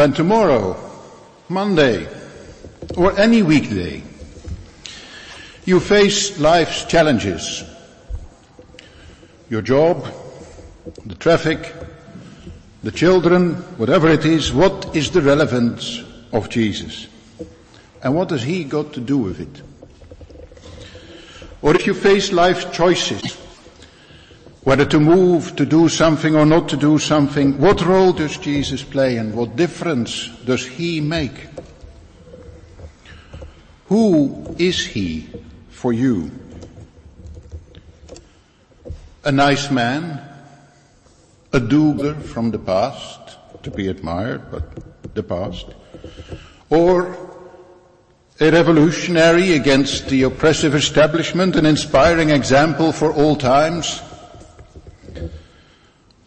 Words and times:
When 0.00 0.14
tomorrow, 0.14 0.80
Monday, 1.50 2.08
or 2.96 3.18
any 3.18 3.42
weekday, 3.42 4.02
you 5.66 5.78
face 5.78 6.40
life's 6.40 6.86
challenges, 6.86 7.62
your 9.50 9.60
job, 9.60 10.06
the 11.04 11.16
traffic, 11.16 11.74
the 12.82 12.90
children, 12.90 13.56
whatever 13.76 14.08
it 14.08 14.24
is, 14.24 14.54
what 14.54 14.96
is 14.96 15.10
the 15.10 15.20
relevance 15.20 16.02
of 16.32 16.48
Jesus? 16.48 17.06
And 18.02 18.14
what 18.14 18.30
has 18.30 18.42
he 18.42 18.64
got 18.64 18.94
to 18.94 19.00
do 19.00 19.18
with 19.18 19.38
it? 19.38 19.62
Or 21.60 21.74
if 21.74 21.86
you 21.86 21.92
face 21.92 22.32
life's 22.32 22.64
choices, 22.74 23.36
whether 24.62 24.84
to 24.84 25.00
move, 25.00 25.56
to 25.56 25.64
do 25.64 25.88
something 25.88 26.36
or 26.36 26.44
not 26.44 26.68
to 26.68 26.76
do 26.76 26.98
something, 26.98 27.58
what 27.58 27.84
role 27.84 28.12
does 28.12 28.36
Jesus 28.36 28.82
play 28.82 29.16
and 29.16 29.34
what 29.34 29.56
difference 29.56 30.28
does 30.44 30.66
he 30.66 31.00
make? 31.00 31.48
Who 33.86 34.54
is 34.58 34.84
he 34.84 35.28
for 35.70 35.92
you? 35.92 36.30
A 39.24 39.32
nice 39.32 39.70
man, 39.70 40.20
a 41.52 41.60
do 41.60 42.14
from 42.14 42.50
the 42.50 42.58
past, 42.58 43.36
to 43.62 43.70
be 43.70 43.88
admired, 43.88 44.50
but 44.50 45.14
the 45.14 45.22
past, 45.22 45.66
or 46.68 47.16
a 48.38 48.50
revolutionary 48.50 49.52
against 49.52 50.08
the 50.08 50.22
oppressive 50.22 50.74
establishment, 50.74 51.56
an 51.56 51.66
inspiring 51.66 52.30
example 52.30 52.92
for 52.92 53.12
all 53.12 53.36
times? 53.36 54.00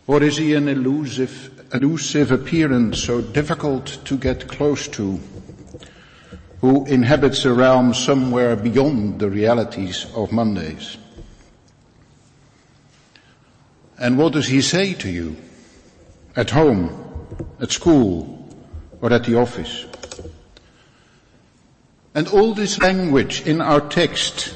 Or 0.06 0.22
is 0.22 0.38
he 0.38 0.54
an 0.54 0.68
elusive, 0.68 1.66
elusive 1.74 2.32
appearance 2.32 3.04
so 3.04 3.22
difficult 3.22 4.00
to 4.06 4.18
get 4.18 4.48
close 4.48 4.88
to, 4.90 5.20
who 6.60 6.86
inhabits 6.86 7.46
a 7.46 7.54
realm 7.54 7.94
somewhere 7.94 8.56
beyond 8.56 9.20
the 9.20 9.30
realities 9.30 10.06
of 10.16 10.32
Mondays? 10.32 10.98
And 13.98 14.18
what 14.18 14.34
does 14.34 14.48
he 14.48 14.62
say 14.62 14.94
to 14.96 15.10
you? 15.10 15.38
At 16.36 16.50
home, 16.50 16.90
at 17.62 17.72
school, 17.72 18.50
or 19.00 19.14
at 19.14 19.24
the 19.24 19.36
office? 19.36 19.86
And 22.16 22.28
all 22.28 22.54
this 22.54 22.80
language 22.80 23.42
in 23.48 23.62
our 23.62 23.80
text 23.80 24.54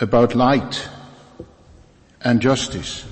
about 0.00 0.34
light 0.34 0.88
and 2.20 2.40
justice 2.40 3.04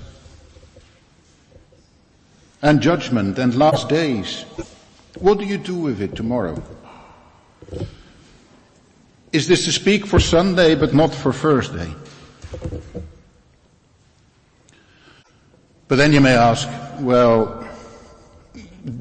and 2.62 2.80
judgment 2.80 3.38
and 3.38 3.54
last 3.54 3.88
days, 3.88 4.44
what 5.18 5.38
do 5.38 5.44
you 5.44 5.58
do 5.58 5.74
with 5.74 6.00
it 6.00 6.14
tomorrow? 6.14 6.62
Is 9.32 9.48
this 9.48 9.64
to 9.66 9.72
speak 9.72 10.06
for 10.06 10.20
Sunday 10.20 10.74
but 10.74 10.94
not 10.94 11.14
for 11.14 11.32
Thursday? 11.32 11.92
But 15.88 15.96
then 15.96 16.12
you 16.12 16.20
may 16.20 16.34
ask, 16.34 16.68
well, 17.00 17.68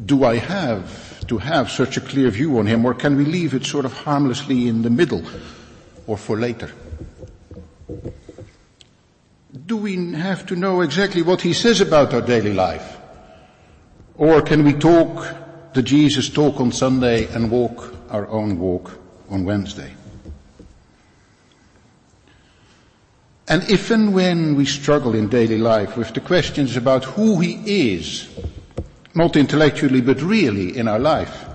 do 0.06 0.24
I 0.24 0.38
have 0.38 1.26
to 1.28 1.38
have 1.38 1.72
such 1.72 1.98
a 1.98 2.02
clear 2.02 2.30
view 2.30 2.60
on 2.60 2.66
him 2.68 2.86
or 2.86 2.94
can 2.94 3.18
we 3.18 3.26
leave 3.26 3.54
it 3.54 3.66
sort 3.66 3.86
of 3.86 3.94
harmlessly 3.94 4.68
in 4.68 4.82
the 4.84 4.90
middle 4.90 5.24
or 6.06 6.18
for 6.18 6.38
later? 6.38 6.72
Do 9.66 9.78
we 9.78 10.14
have 10.14 10.46
to 10.48 10.56
know 10.56 10.82
exactly 10.82 11.22
what 11.22 11.42
he 11.42 11.54
says 11.54 11.82
about 11.82 12.14
our 12.14 12.22
daily 12.22 12.54
life? 12.54 12.95
Or 14.18 14.42
can 14.42 14.64
we 14.64 14.74
talk 14.74 15.74
the 15.74 15.82
Jesus 15.82 16.30
talk 16.30 16.62
on 16.62 16.72
Sunday 16.72 17.28
and 17.34 17.52
walk 17.52 17.94
our 18.10 18.28
own 18.28 18.58
walk 18.60 18.98
on 19.30 19.44
Wednesday? 19.44 19.94
And 23.48 23.70
if 23.70 23.92
and 23.92 24.14
when 24.14 24.56
we 24.56 24.66
struggle 24.66 25.14
in 25.14 25.28
daily 25.28 25.58
life 25.58 25.98
with 25.98 26.14
the 26.14 26.22
questions 26.22 26.78
about 26.78 27.04
who 27.04 27.40
he 27.40 27.92
is, 27.94 28.28
not 29.14 29.36
intellectually 29.36 30.02
but 30.02 30.22
really 30.22 30.78
in 30.78 30.88
our 30.88 31.00
life, 31.00 31.46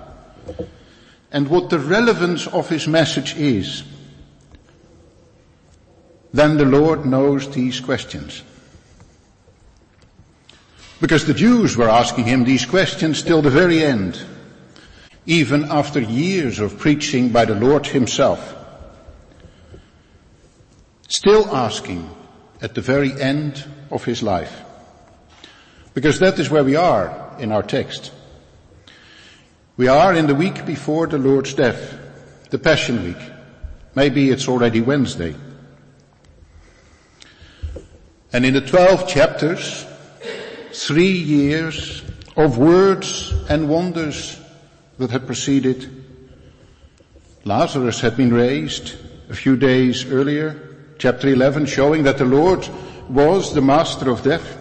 and 1.32 1.48
what 1.48 1.71
the 1.71 1.78
relevance 1.78 2.47
of 2.47 2.69
his 2.69 2.87
message 2.87 3.37
is, 3.37 3.84
then 6.32 6.59
the 6.59 6.65
Lord 6.65 7.06
knows 7.06 7.48
these 7.50 7.81
questions. 7.81 8.42
Because 11.00 11.25
the 11.25 11.34
Jews 11.34 11.77
were 11.77 11.88
asking 11.88 12.25
him 12.25 12.44
these 12.44 12.66
questions 12.66 13.22
till 13.22 13.43
the 13.43 13.50
very 13.50 13.83
end, 13.83 14.21
even 15.27 15.65
after 15.71 16.00
years 16.00 16.59
of 16.59 16.78
preaching 16.78 17.31
by 17.31 17.44
the 17.44 17.55
Lord 17.55 17.87
himself 17.87 18.56
still 21.10 21.55
asking 21.55 22.09
at 22.62 22.75
the 22.75 22.81
very 22.81 23.12
end 23.21 23.65
of 23.91 24.05
his 24.05 24.22
life. 24.22 24.62
Because 25.93 26.21
that 26.21 26.39
is 26.39 26.49
where 26.49 26.65
we 26.65 26.77
are 26.77 27.37
in 27.39 27.50
our 27.53 27.65
text. 27.65 28.12
We 29.77 29.89
are 29.89 30.15
in 30.15 30.28
the 30.28 30.34
week 30.34 30.65
before 30.65 31.09
the 31.09 31.19
Lord's 31.19 31.53
death, 31.53 31.99
the 32.50 32.59
Passion 32.59 33.03
Week. 33.03 33.31
Maybe 33.94 34.31
it's 34.31 34.49
already 34.49 34.81
Wednesday. 34.81 35.34
And 38.33 38.47
in 38.47 38.55
the 38.55 38.60
12 38.60 39.09
chapters, 39.09 39.84
three 40.86 41.12
years 41.12 42.02
of 42.36 42.56
words 42.56 43.34
and 43.50 43.68
wonders 43.68 44.41
that 44.96 45.10
had 45.10 45.26
preceded. 45.26 46.04
Lazarus 47.44 48.00
had 48.00 48.16
been 48.16 48.32
raised 48.32 48.94
a 49.28 49.34
few 49.34 49.56
days 49.56 50.06
earlier 50.06 50.70
chapter 50.98 51.28
11 51.28 51.66
showing 51.66 52.02
that 52.04 52.16
the 52.16 52.24
Lord 52.24 52.66
was 53.10 53.52
the 53.52 53.60
master 53.60 54.10
of 54.10 54.22
death. 54.22 54.56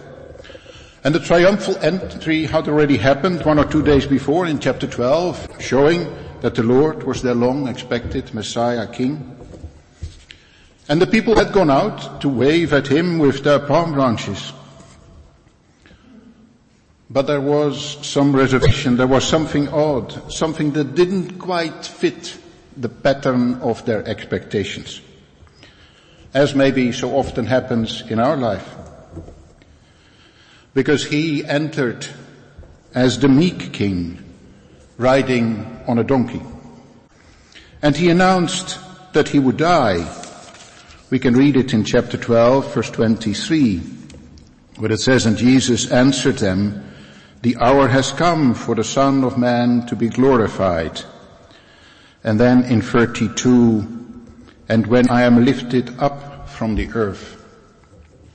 And 1.04 1.14
the 1.14 1.20
triumphal 1.20 1.78
entry 1.78 2.44
had 2.44 2.68
already 2.68 2.98
happened 2.98 3.44
one 3.46 3.58
or 3.58 3.64
two 3.64 3.82
days 3.82 4.06
before 4.06 4.46
in 4.46 4.58
chapter 4.58 4.86
12 4.86 5.56
showing 5.58 6.14
that 6.42 6.54
the 6.54 6.62
Lord 6.62 7.02
was 7.02 7.22
their 7.22 7.34
long 7.34 7.66
expected 7.66 8.34
Messiah 8.34 8.86
King. 8.86 9.36
And 10.86 11.00
the 11.00 11.06
people 11.06 11.36
had 11.36 11.54
gone 11.54 11.70
out 11.70 12.20
to 12.20 12.28
wave 12.28 12.74
at 12.74 12.88
him 12.88 13.18
with 13.18 13.42
their 13.42 13.60
palm 13.60 13.94
branches. 13.94 14.52
But 17.10 17.26
there 17.26 17.40
was 17.40 18.06
some 18.06 18.34
reservation, 18.34 18.96
there 18.96 19.06
was 19.06 19.26
something 19.26 19.68
odd, 19.68 20.32
something 20.32 20.70
that 20.72 20.94
didn't 20.94 21.38
quite 21.38 21.84
fit 21.84 22.38
the 22.76 22.88
pattern 22.88 23.54
of 23.56 23.84
their 23.84 24.06
expectations 24.06 25.00
as 26.34 26.54
maybe 26.54 26.92
so 26.92 27.16
often 27.16 27.46
happens 27.46 28.02
in 28.02 28.18
our 28.18 28.36
life. 28.36 28.76
Because 30.74 31.04
he 31.04 31.44
entered 31.44 32.06
as 32.94 33.18
the 33.18 33.28
meek 33.28 33.72
king, 33.72 34.22
riding 34.96 35.80
on 35.86 35.98
a 35.98 36.04
donkey. 36.04 36.42
And 37.82 37.96
he 37.96 38.10
announced 38.10 38.78
that 39.12 39.28
he 39.28 39.38
would 39.38 39.56
die. 39.56 40.08
We 41.10 41.18
can 41.18 41.34
read 41.34 41.56
it 41.56 41.74
in 41.74 41.84
chapter 41.84 42.16
12, 42.16 42.74
verse 42.74 42.90
23, 42.90 43.78
where 44.76 44.92
it 44.92 45.00
says, 45.00 45.26
And 45.26 45.36
Jesus 45.36 45.90
answered 45.90 46.38
them, 46.38 46.84
The 47.42 47.56
hour 47.56 47.88
has 47.88 48.12
come 48.12 48.54
for 48.54 48.74
the 48.74 48.84
Son 48.84 49.24
of 49.24 49.38
Man 49.38 49.86
to 49.86 49.96
be 49.96 50.08
glorified. 50.08 51.00
And 52.22 52.38
then 52.38 52.64
in 52.64 52.82
32, 52.82 54.00
and 54.68 54.86
when 54.86 55.08
I 55.10 55.22
am 55.22 55.44
lifted 55.44 55.98
up 55.98 56.48
from 56.60 56.74
the 56.74 56.92
earth. 56.92 57.42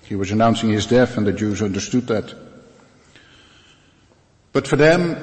He 0.01 0.15
was 0.15 0.31
announcing 0.31 0.69
his 0.69 0.87
death 0.87 1.15
and 1.15 1.27
the 1.27 1.31
Jews 1.31 1.61
understood 1.61 2.07
that. 2.07 2.33
But 4.51 4.67
for 4.67 4.77
them, 4.77 5.15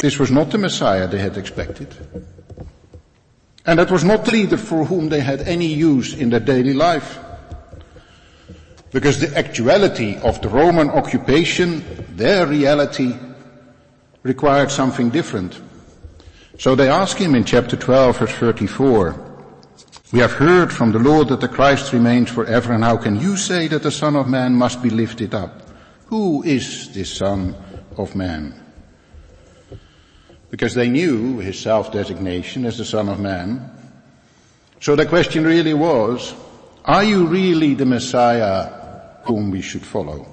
this 0.00 0.18
was 0.18 0.32
not 0.32 0.50
the 0.50 0.58
Messiah 0.58 1.06
they 1.06 1.18
had 1.18 1.36
expected. 1.36 1.94
And 3.64 3.78
that 3.78 3.90
was 3.90 4.02
not 4.02 4.24
the 4.24 4.32
leader 4.32 4.56
for 4.56 4.84
whom 4.84 5.08
they 5.08 5.20
had 5.20 5.42
any 5.42 5.66
use 5.66 6.12
in 6.12 6.30
their 6.30 6.40
daily 6.40 6.72
life. 6.72 7.20
Because 8.90 9.20
the 9.20 9.38
actuality 9.38 10.16
of 10.16 10.42
the 10.42 10.48
Roman 10.48 10.90
occupation, 10.90 11.84
their 12.16 12.46
reality, 12.46 13.14
required 14.22 14.70
something 14.70 15.10
different. 15.10 15.60
So 16.58 16.74
they 16.74 16.88
ask 16.88 17.16
him 17.16 17.34
in 17.34 17.44
chapter 17.44 17.76
12 17.76 18.18
verse 18.18 18.32
34, 18.32 19.30
we 20.12 20.18
have 20.18 20.32
heard 20.32 20.72
from 20.72 20.92
the 20.92 20.98
Lord 20.98 21.28
that 21.28 21.40
the 21.40 21.48
Christ 21.48 21.92
remains 21.92 22.30
forever, 22.30 22.72
and 22.72 22.82
how 22.82 22.96
can 22.96 23.20
you 23.20 23.36
say 23.36 23.68
that 23.68 23.84
the 23.84 23.92
Son 23.92 24.16
of 24.16 24.28
Man 24.28 24.54
must 24.54 24.82
be 24.82 24.90
lifted 24.90 25.34
up? 25.34 25.62
Who 26.06 26.42
is 26.42 26.92
this 26.92 27.12
Son 27.12 27.54
of 27.96 28.16
Man? 28.16 28.54
Because 30.50 30.74
they 30.74 30.88
knew 30.88 31.38
his 31.38 31.60
self-designation 31.60 32.66
as 32.66 32.76
the 32.76 32.84
Son 32.84 33.08
of 33.08 33.20
Man. 33.20 33.70
So 34.80 34.96
the 34.96 35.06
question 35.06 35.44
really 35.44 35.74
was, 35.74 36.34
are 36.84 37.04
you 37.04 37.26
really 37.26 37.74
the 37.74 37.86
Messiah 37.86 39.20
whom 39.24 39.52
we 39.52 39.62
should 39.62 39.86
follow? 39.86 40.26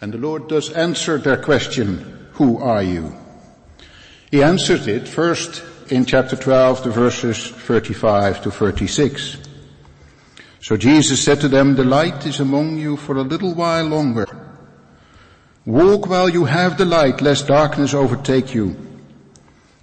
And 0.00 0.14
the 0.14 0.18
Lord 0.18 0.48
does 0.48 0.70
answer 0.70 1.18
their 1.18 1.36
question, 1.36 2.28
who 2.32 2.58
are 2.58 2.82
you? 2.82 3.14
He 4.30 4.42
answered 4.42 4.88
it 4.88 5.06
first 5.06 5.62
in 5.90 6.06
chapter 6.06 6.36
12, 6.36 6.84
the 6.84 6.90
verses 6.90 7.50
35 7.50 8.42
to 8.42 8.50
36. 8.50 9.36
So 10.60 10.76
Jesus 10.76 11.22
said 11.22 11.40
to 11.40 11.48
them, 11.48 11.74
the 11.74 11.84
light 11.84 12.24
is 12.26 12.40
among 12.40 12.78
you 12.78 12.96
for 12.96 13.16
a 13.16 13.22
little 13.22 13.54
while 13.54 13.86
longer. 13.86 14.26
Walk 15.66 16.06
while 16.06 16.28
you 16.28 16.46
have 16.46 16.78
the 16.78 16.86
light, 16.86 17.20
lest 17.20 17.48
darkness 17.48 17.92
overtake 17.92 18.54
you. 18.54 18.76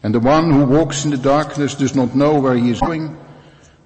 And 0.01 0.15
the 0.15 0.19
one 0.19 0.51
who 0.51 0.65
walks 0.65 1.05
in 1.05 1.11
the 1.11 1.17
darkness 1.17 1.75
does 1.75 1.95
not 1.95 2.15
know 2.15 2.39
where 2.39 2.55
he 2.55 2.71
is 2.71 2.79
going. 2.79 3.17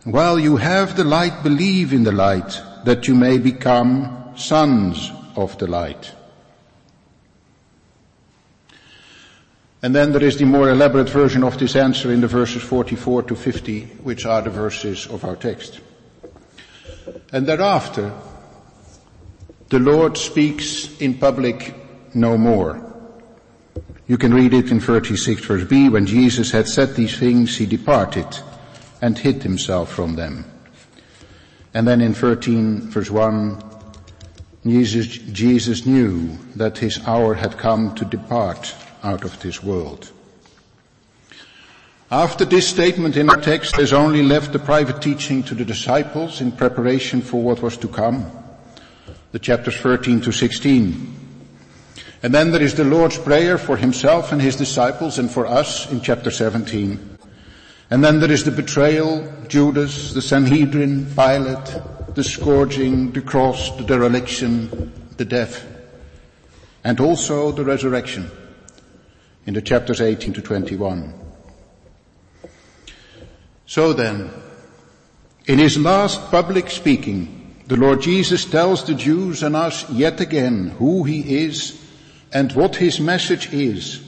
While 0.05 0.39
you 0.39 0.55
have 0.57 0.95
the 0.95 1.03
light, 1.03 1.43
believe 1.43 1.91
in 1.91 2.03
the 2.03 2.11
light, 2.11 2.61
that 2.85 3.07
you 3.07 3.15
may 3.15 3.37
become 3.37 4.33
sons 4.35 5.11
of 5.35 5.57
the 5.57 5.67
light. 5.67 6.13
And 9.83 9.95
then 9.95 10.11
there 10.11 10.23
is 10.23 10.37
the 10.37 10.45
more 10.45 10.69
elaborate 10.69 11.09
version 11.09 11.43
of 11.43 11.57
this 11.57 11.75
answer 11.75 12.11
in 12.11 12.21
the 12.21 12.27
verses 12.27 12.61
44 12.61 13.23
to 13.23 13.35
50, 13.35 13.85
which 14.03 14.25
are 14.25 14.41
the 14.41 14.51
verses 14.51 15.07
of 15.07 15.23
our 15.25 15.35
text. 15.35 15.79
And 17.33 17.47
thereafter, 17.47 18.13
the 19.69 19.79
Lord 19.79 20.17
speaks 20.17 20.99
in 21.01 21.15
public 21.17 21.73
no 22.13 22.37
more. 22.37 22.87
You 24.07 24.17
can 24.17 24.33
read 24.33 24.53
it 24.53 24.69
in 24.69 24.79
36 24.79 25.45
verse 25.45 25.63
B, 25.63 25.89
when 25.89 26.05
Jesus 26.05 26.51
had 26.51 26.67
said 26.67 26.95
these 26.95 27.17
things, 27.17 27.57
he 27.57 27.65
departed 27.65 28.27
and 29.01 29.17
hid 29.17 29.41
himself 29.41 29.91
from 29.91 30.15
them. 30.15 30.45
And 31.73 31.87
then 31.87 32.01
in 32.01 32.13
13 32.13 32.91
verse 32.91 33.09
1, 33.09 33.63
Jesus, 34.63 35.07
Jesus 35.07 35.87
knew 35.87 36.37
that 36.55 36.77
his 36.77 36.99
hour 37.07 37.33
had 37.33 37.57
come 37.57 37.95
to 37.95 38.05
depart 38.05 38.75
out 39.03 39.23
of 39.23 39.39
this 39.41 39.63
world. 39.63 40.11
After 42.11 42.43
this 42.43 42.67
statement 42.67 43.15
in 43.15 43.29
our 43.29 43.39
text, 43.39 43.77
there's 43.77 43.93
only 43.93 44.21
left 44.21 44.51
the 44.51 44.59
private 44.59 45.01
teaching 45.01 45.43
to 45.43 45.55
the 45.55 45.63
disciples 45.63 46.41
in 46.41 46.51
preparation 46.51 47.21
for 47.21 47.41
what 47.41 47.61
was 47.61 47.77
to 47.77 47.87
come. 47.87 48.29
The 49.31 49.39
chapters 49.39 49.77
13 49.77 50.19
to 50.21 50.31
16. 50.33 51.19
And 52.23 52.33
then 52.33 52.51
there 52.51 52.61
is 52.61 52.75
the 52.75 52.83
Lord's 52.83 53.17
Prayer 53.17 53.57
for 53.57 53.77
himself 53.77 54.33
and 54.33 54.41
his 54.41 54.57
disciples 54.57 55.19
and 55.19 55.31
for 55.31 55.45
us 55.47 55.89
in 55.89 56.01
chapter 56.01 56.29
17. 56.29 57.17
And 57.89 58.03
then 58.03 58.19
there 58.19 58.31
is 58.31 58.43
the 58.43 58.51
betrayal, 58.51 59.31
Judas, 59.47 60.13
the 60.13 60.21
Sanhedrin, 60.21 61.05
Pilate, 61.15 62.13
the 62.13 62.23
scourging, 62.23 63.11
the 63.11 63.21
cross, 63.21 63.75
the 63.77 63.83
dereliction, 63.83 64.91
the 65.15 65.25
death, 65.25 65.65
and 66.83 66.99
also 66.99 67.51
the 67.51 67.63
resurrection 67.63 68.29
in 69.45 69.53
the 69.53 69.61
chapters 69.61 70.01
18 70.01 70.33
to 70.33 70.41
21. 70.41 71.13
So 73.65 73.93
then, 73.93 74.31
in 75.45 75.59
his 75.59 75.77
last 75.77 76.29
public 76.29 76.69
speaking, 76.69 77.55
the 77.67 77.77
Lord 77.77 78.01
Jesus 78.01 78.45
tells 78.45 78.83
the 78.83 78.95
Jews 78.95 79.43
and 79.43 79.55
us 79.55 79.89
yet 79.89 80.19
again 80.19 80.69
who 80.77 81.03
he 81.03 81.43
is 81.43 81.79
and 82.33 82.51
what 82.51 82.75
his 82.75 82.99
message 82.99 83.53
is. 83.53 84.03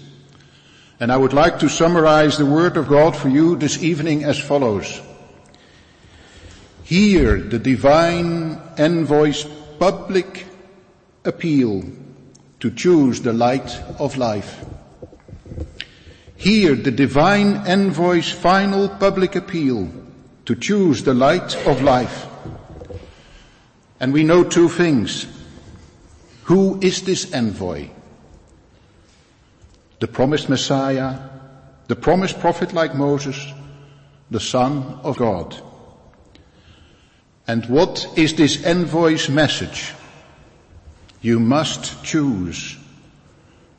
And 0.99 1.11
I 1.11 1.17
would 1.17 1.33
like 1.33 1.59
to 1.59 1.69
summarize 1.69 2.37
the 2.37 2.45
word 2.45 2.77
of 2.77 2.87
God 2.87 3.15
for 3.15 3.29
you 3.29 3.55
this 3.55 3.81
evening 3.81 4.23
as 4.23 4.37
follows. 4.37 5.01
Hear 6.83 7.39
the 7.39 7.59
divine 7.59 8.59
envoy's 8.77 9.45
public 9.79 10.45
appeal 11.25 11.83
to 12.59 12.71
choose 12.71 13.21
the 13.21 13.33
light 13.33 13.79
of 13.97 14.17
life. 14.17 14.63
Hear 16.43 16.75
the 16.75 16.91
divine 16.91 17.55
envoy's 17.67 18.29
final 18.29 18.89
public 18.89 19.37
appeal 19.37 19.89
to 20.43 20.55
choose 20.57 21.01
the 21.01 21.13
light 21.13 21.55
of 21.65 21.81
life. 21.81 22.27
And 24.01 24.11
we 24.11 24.25
know 24.25 24.43
two 24.43 24.67
things. 24.67 25.25
Who 26.43 26.81
is 26.81 27.03
this 27.03 27.31
envoy? 27.33 27.87
The 30.01 30.07
promised 30.09 30.49
Messiah, 30.49 31.17
the 31.87 31.95
promised 31.95 32.41
prophet 32.41 32.73
like 32.73 32.93
Moses, 32.93 33.39
the 34.29 34.41
Son 34.41 34.99
of 35.01 35.15
God. 35.15 35.55
And 37.47 37.65
what 37.67 38.05
is 38.17 38.33
this 38.33 38.65
envoy's 38.65 39.29
message? 39.29 39.93
You 41.21 41.39
must 41.39 42.03
choose. 42.03 42.75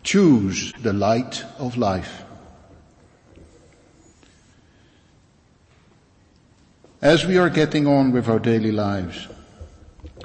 Choose 0.03 0.73
the 0.81 0.95
light 0.95 1.45
of 1.59 1.77
life. 1.77 2.24
As 7.05 7.27
we 7.27 7.37
are 7.37 7.51
getting 7.51 7.87
on 7.87 8.13
with 8.13 8.29
our 8.29 8.39
daily 8.39 8.73
lives. 8.73 9.29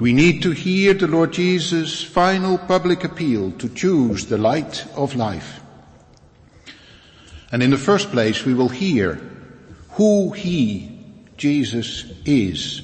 We 0.00 0.14
need 0.14 0.42
to 0.44 0.52
hear 0.52 0.94
the 0.94 1.06
Lord 1.06 1.34
Jesus' 1.34 2.02
final 2.02 2.56
public 2.56 3.04
appeal 3.04 3.52
to 3.58 3.68
choose 3.68 4.24
the 4.24 4.38
light 4.38 4.86
of 4.96 5.14
life. 5.14 5.60
And 7.52 7.62
in 7.62 7.68
the 7.68 7.76
first 7.76 8.10
place, 8.10 8.46
we 8.46 8.54
will 8.54 8.70
hear 8.70 9.20
who 9.90 10.30
He, 10.30 10.98
Jesus, 11.36 12.04
is. 12.24 12.80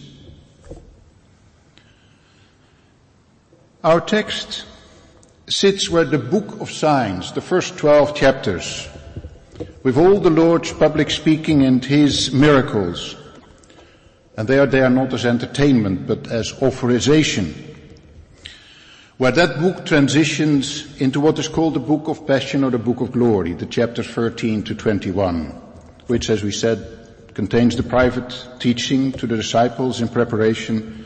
Our 3.82 4.02
text 4.02 4.66
sits 5.48 5.88
where 5.88 6.04
the 6.04 6.18
book 6.18 6.60
of 6.60 6.70
signs, 6.70 7.32
the 7.32 7.40
first 7.40 7.78
12 7.78 8.14
chapters, 8.14 8.88
with 9.82 9.96
all 9.96 10.20
the 10.20 10.28
Lord's 10.28 10.72
public 10.74 11.10
speaking 11.10 11.62
and 11.62 11.82
His 11.82 12.30
miracles, 12.30 13.16
and 14.36 14.46
they 14.46 14.58
are 14.58 14.66
there 14.66 14.90
not 14.90 15.12
as 15.14 15.24
entertainment, 15.24 16.06
but 16.06 16.30
as 16.30 16.52
authorization. 16.62 17.54
Where 19.16 19.32
that 19.32 19.60
book 19.60 19.86
transitions 19.86 21.00
into 21.00 21.20
what 21.20 21.38
is 21.38 21.48
called 21.48 21.74
the 21.74 21.80
book 21.80 22.08
of 22.08 22.26
passion 22.26 22.62
or 22.62 22.70
the 22.70 22.78
book 22.78 23.00
of 23.00 23.12
glory, 23.12 23.54
the 23.54 23.64
chapters 23.64 24.08
13 24.08 24.62
to 24.64 24.74
21, 24.74 25.46
which 26.06 26.28
as 26.28 26.42
we 26.42 26.52
said, 26.52 27.32
contains 27.32 27.76
the 27.76 27.82
private 27.82 28.46
teaching 28.58 29.12
to 29.12 29.26
the 29.26 29.36
disciples 29.36 30.02
in 30.02 30.08
preparation, 30.08 31.04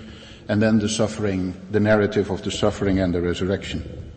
and 0.49 0.61
then 0.61 0.81
the 0.81 0.89
suffering, 0.89 1.55
the 1.71 1.79
narrative 1.79 2.31
of 2.31 2.43
the 2.43 2.51
suffering 2.51 2.99
and 2.99 3.15
the 3.15 3.21
resurrection. 3.21 4.13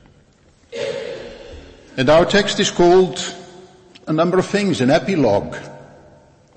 And 1.96 2.10
our 2.10 2.26
text 2.26 2.60
is 2.60 2.72
called 2.72 3.20
a 4.08 4.14
number 4.14 4.40
of 4.40 4.48
things, 4.48 4.82
an 4.82 4.90
epilogue, 4.90 5.56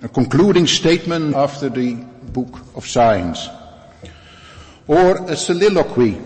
a 0.02 0.08
concluding 0.08 0.66
statement 0.66 1.34
after 1.34 1.68
the 1.68 1.94
book 1.94 2.60
of 2.74 2.86
signs. 2.86 3.48
Or 4.86 5.30
a 5.30 5.36
soliloquy, 5.36 6.20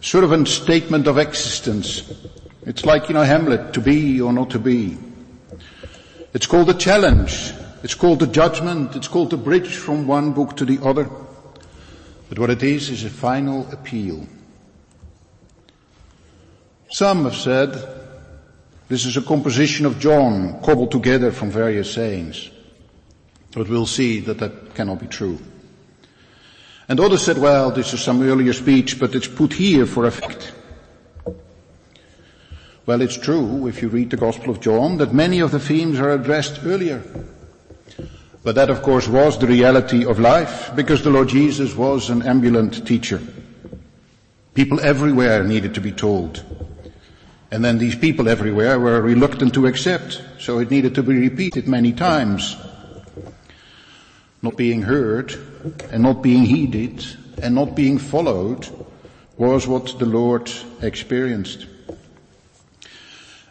sort 0.00 0.24
of 0.24 0.32
a 0.32 0.46
statement 0.46 1.06
of 1.06 1.18
existence. 1.18 2.12
It's 2.62 2.84
like, 2.84 3.08
you 3.08 3.14
know, 3.14 3.22
Hamlet, 3.22 3.72
to 3.74 3.80
be 3.80 4.20
or 4.20 4.32
not 4.32 4.50
to 4.50 4.58
be. 4.58 4.98
It's 6.34 6.46
called 6.46 6.68
a 6.68 6.74
challenge. 6.74 7.52
It's 7.82 7.94
called 7.94 8.22
a 8.22 8.26
judgment. 8.26 8.96
It's 8.96 9.08
called 9.08 9.32
a 9.32 9.36
bridge 9.36 9.76
from 9.76 10.06
one 10.06 10.32
book 10.32 10.56
to 10.56 10.64
the 10.64 10.78
other. 10.84 11.08
But 12.28 12.38
what 12.38 12.50
it 12.50 12.62
is, 12.62 12.90
is 12.90 13.04
a 13.04 13.10
final 13.10 13.66
appeal. 13.72 14.26
Some 16.90 17.24
have 17.24 17.36
said 17.36 18.07
this 18.88 19.04
is 19.04 19.16
a 19.16 19.22
composition 19.22 19.86
of 19.86 19.98
John 19.98 20.60
cobbled 20.62 20.90
together 20.90 21.30
from 21.30 21.50
various 21.50 21.92
sayings. 21.92 22.50
But 23.52 23.68
we'll 23.68 23.86
see 23.86 24.20
that 24.20 24.38
that 24.38 24.74
cannot 24.74 25.00
be 25.00 25.06
true. 25.06 25.38
And 26.88 26.98
others 27.00 27.22
said, 27.22 27.38
well, 27.38 27.70
this 27.70 27.92
is 27.92 28.00
some 28.00 28.22
earlier 28.22 28.54
speech, 28.54 28.98
but 28.98 29.14
it's 29.14 29.28
put 29.28 29.52
here 29.52 29.84
for 29.84 30.06
effect. 30.06 30.52
Well, 32.86 33.02
it's 33.02 33.18
true, 33.18 33.66
if 33.66 33.82
you 33.82 33.88
read 33.88 34.08
the 34.08 34.16
Gospel 34.16 34.48
of 34.48 34.60
John, 34.60 34.96
that 34.96 35.12
many 35.12 35.40
of 35.40 35.50
the 35.50 35.60
themes 35.60 35.98
are 35.98 36.10
addressed 36.12 36.60
earlier. 36.64 37.02
But 38.42 38.54
that 38.54 38.70
of 38.70 38.82
course 38.82 39.06
was 39.06 39.38
the 39.38 39.46
reality 39.46 40.06
of 40.06 40.18
life, 40.18 40.70
because 40.74 41.02
the 41.02 41.10
Lord 41.10 41.28
Jesus 41.28 41.74
was 41.74 42.08
an 42.08 42.22
ambulant 42.22 42.86
teacher. 42.86 43.20
People 44.54 44.80
everywhere 44.80 45.44
needed 45.44 45.74
to 45.74 45.82
be 45.82 45.92
told. 45.92 46.42
And 47.50 47.64
then 47.64 47.78
these 47.78 47.96
people 47.96 48.28
everywhere 48.28 48.78
were 48.78 49.00
reluctant 49.00 49.54
to 49.54 49.66
accept, 49.66 50.22
so 50.38 50.58
it 50.58 50.70
needed 50.70 50.94
to 50.96 51.02
be 51.02 51.14
repeated 51.14 51.66
many 51.66 51.92
times. 51.92 52.56
Not 54.42 54.56
being 54.56 54.82
heard 54.82 55.34
and 55.90 56.02
not 56.02 56.22
being 56.22 56.44
heeded 56.44 57.04
and 57.42 57.54
not 57.54 57.74
being 57.74 57.98
followed 57.98 58.68
was 59.36 59.66
what 59.66 59.98
the 59.98 60.06
Lord 60.06 60.50
experienced. 60.82 61.66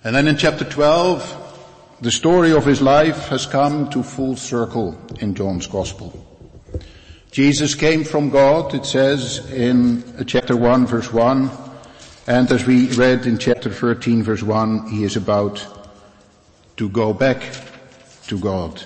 And 0.04 0.16
then 0.16 0.28
in 0.28 0.38
chapter 0.38 0.64
12, 0.64 1.98
the 2.02 2.12
story 2.12 2.52
of 2.52 2.66
his 2.66 2.82
life 2.82 3.28
has 3.30 3.46
come 3.48 3.90
to 3.90 4.04
full 4.04 4.36
circle 4.36 4.96
in 5.20 5.34
John's 5.34 5.66
Gospel. 5.66 6.24
Jesus 7.32 7.74
came 7.74 8.04
from 8.04 8.30
God, 8.30 8.74
it 8.74 8.86
says 8.86 9.52
in 9.52 10.26
chapter 10.28 10.56
1 10.56 10.86
verse 10.86 11.12
1, 11.12 11.50
And 12.28 12.52
as 12.52 12.66
we 12.66 12.90
read 12.90 13.26
in 13.26 13.38
chapter 13.38 13.70
13 13.70 14.22
verse 14.22 14.44
1, 14.44 14.90
he 14.90 15.06
is 15.06 15.16
about 15.16 15.66
to 16.76 16.90
go 16.90 17.14
back 17.14 17.42
to 18.28 18.38
God. 18.38 18.84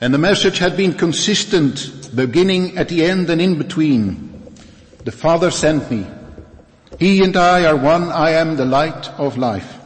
And 0.00 0.12
the 0.12 0.18
message 0.18 0.58
had 0.58 0.76
been 0.76 0.92
consistent, 0.94 2.10
beginning 2.16 2.76
at 2.76 2.88
the 2.88 3.04
end 3.04 3.30
and 3.30 3.40
in 3.40 3.58
between. 3.58 4.54
The 5.04 5.12
Father 5.12 5.52
sent 5.52 5.88
me. 5.88 6.04
He 6.98 7.22
and 7.22 7.36
I 7.36 7.64
are 7.64 7.76
one. 7.76 8.10
I 8.10 8.30
am 8.30 8.56
the 8.56 8.64
light 8.64 9.08
of 9.10 9.38
life. 9.38 9.78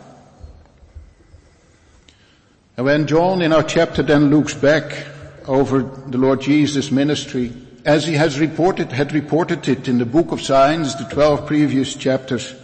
And 2.78 2.86
when 2.86 3.06
John 3.06 3.42
in 3.42 3.52
our 3.52 3.62
chapter 3.62 4.02
then 4.02 4.30
looks 4.30 4.54
back 4.54 5.06
over 5.46 5.82
the 5.82 6.16
Lord 6.18 6.40
Jesus' 6.40 6.90
ministry, 6.90 7.52
as 7.84 8.06
he 8.06 8.14
has 8.14 8.40
reported, 8.40 8.92
had 8.92 9.12
reported 9.12 9.68
it 9.68 9.88
in 9.88 9.98
the 9.98 10.06
book 10.06 10.32
of 10.32 10.40
signs, 10.40 10.96
the 10.96 11.04
12 11.04 11.46
previous 11.46 11.94
chapters, 11.94 12.54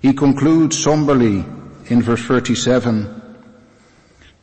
he 0.00 0.12
concludes 0.12 0.82
somberly 0.82 1.44
in 1.86 2.02
verse 2.02 2.22
37, 2.24 3.20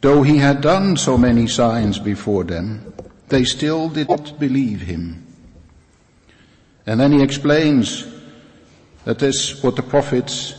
though 0.01 0.23
he 0.23 0.37
had 0.37 0.61
done 0.61 0.97
so 0.97 1.17
many 1.17 1.47
signs 1.47 1.99
before 1.99 2.43
them, 2.43 2.93
they 3.29 3.43
still 3.43 3.89
did 3.89 4.09
not 4.09 4.39
believe 4.39 4.81
him. 4.81 5.25
And 6.85 6.99
then 6.99 7.11
he 7.11 7.21
explains 7.21 8.07
that 9.05 9.21
is 9.21 9.61
what 9.63 9.75
the 9.75 9.83
prophets 9.83 10.55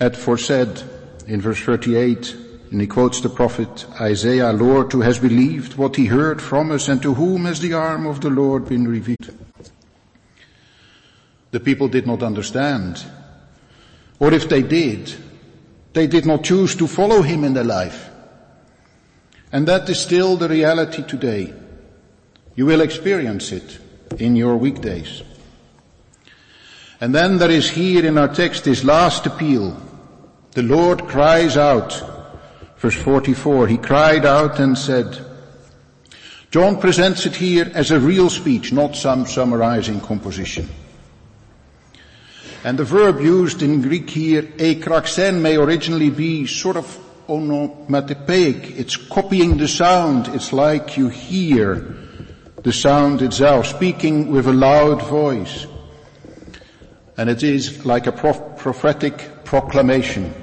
had 0.00 0.16
foresaid 0.16 0.82
in 1.26 1.40
verse 1.40 1.60
38, 1.60 2.36
and 2.72 2.80
he 2.80 2.86
quotes 2.86 3.20
the 3.20 3.28
prophet 3.28 3.86
Isaiah, 4.00 4.50
Lord, 4.50 4.92
who 4.92 5.02
has 5.02 5.18
believed 5.18 5.76
what 5.76 5.96
he 5.96 6.06
heard 6.06 6.40
from 6.40 6.70
us 6.70 6.88
and 6.88 7.02
to 7.02 7.12
whom 7.12 7.44
has 7.44 7.60
the 7.60 7.74
arm 7.74 8.06
of 8.06 8.22
the 8.22 8.30
Lord 8.30 8.66
been 8.66 8.88
revealed. 8.88 9.36
The 11.50 11.60
people 11.60 11.88
did 11.88 12.06
not 12.06 12.22
understand. 12.22 13.04
Or 14.18 14.32
if 14.32 14.48
they 14.48 14.62
did, 14.62 15.14
they 15.92 16.06
did 16.06 16.24
not 16.24 16.44
choose 16.44 16.74
to 16.76 16.86
follow 16.86 17.20
him 17.20 17.44
in 17.44 17.52
their 17.52 17.62
life. 17.62 18.08
And 19.52 19.68
that 19.68 19.86
is 19.90 20.00
still 20.00 20.38
the 20.38 20.48
reality 20.48 21.02
today. 21.02 21.52
You 22.56 22.64
will 22.64 22.80
experience 22.80 23.52
it 23.52 23.78
in 24.18 24.34
your 24.34 24.56
weekdays. 24.56 25.22
And 27.02 27.14
then 27.14 27.36
there 27.36 27.50
is 27.50 27.68
here 27.68 28.06
in 28.06 28.16
our 28.16 28.28
text 28.28 28.64
this 28.64 28.82
last 28.82 29.26
appeal. 29.26 29.76
The 30.52 30.62
Lord 30.62 31.06
cries 31.06 31.58
out 31.58 32.11
Verse 32.82 32.96
44, 32.96 33.68
he 33.68 33.76
cried 33.78 34.26
out 34.26 34.58
and 34.58 34.76
said, 34.76 35.24
John 36.50 36.80
presents 36.80 37.26
it 37.26 37.36
here 37.36 37.70
as 37.74 37.92
a 37.92 38.00
real 38.00 38.28
speech, 38.28 38.72
not 38.72 38.96
some 38.96 39.24
summarizing 39.24 40.00
composition. 40.00 40.68
And 42.64 42.76
the 42.76 42.84
verb 42.84 43.20
used 43.20 43.62
in 43.62 43.82
Greek 43.82 44.10
here, 44.10 44.42
ekraksen, 44.42 45.40
may 45.40 45.56
originally 45.58 46.10
be 46.10 46.44
sort 46.48 46.76
of 46.76 46.98
onomatopoeic. 47.28 48.76
It's 48.76 48.96
copying 48.96 49.58
the 49.58 49.68
sound. 49.68 50.26
It's 50.34 50.52
like 50.52 50.96
you 50.96 51.08
hear 51.08 51.96
the 52.64 52.72
sound 52.72 53.22
itself, 53.22 53.66
speaking 53.66 54.32
with 54.32 54.48
a 54.48 54.52
loud 54.52 55.02
voice. 55.06 55.68
And 57.16 57.30
it 57.30 57.44
is 57.44 57.86
like 57.86 58.08
a 58.08 58.12
prophetic 58.12 59.44
proclamation. 59.44 60.34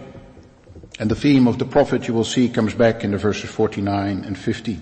And 1.00 1.10
the 1.10 1.16
theme 1.16 1.48
of 1.48 1.58
the 1.58 1.66
prophet 1.66 2.10
you 2.10 2.14
will 2.14 2.26
see 2.26 2.50
comes 2.50 2.74
back 2.74 3.06
in 3.06 3.12
the 3.12 3.18
verses 3.18 3.50
49 3.50 4.26
and 4.26 4.38
50. 4.38 4.80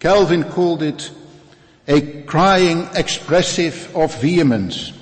Calvin 0.00 0.42
called 0.42 0.82
it 0.82 1.12
a 1.86 2.22
crying 2.22 2.88
expressive 2.94 3.94
of 3.96 4.20
vehemence, 4.20 4.92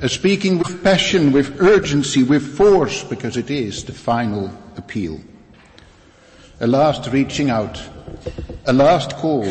a 0.00 0.08
speaking 0.08 0.58
with 0.58 0.84
passion, 0.84 1.32
with 1.32 1.60
urgency, 1.60 2.22
with 2.22 2.56
force, 2.56 3.02
because 3.02 3.36
it 3.36 3.50
is 3.50 3.84
the 3.84 3.92
final 3.92 4.56
appeal. 4.76 5.20
A 6.60 6.68
last 6.68 7.10
reaching 7.10 7.50
out, 7.50 7.82
a 8.66 8.72
last 8.72 9.16
call, 9.16 9.44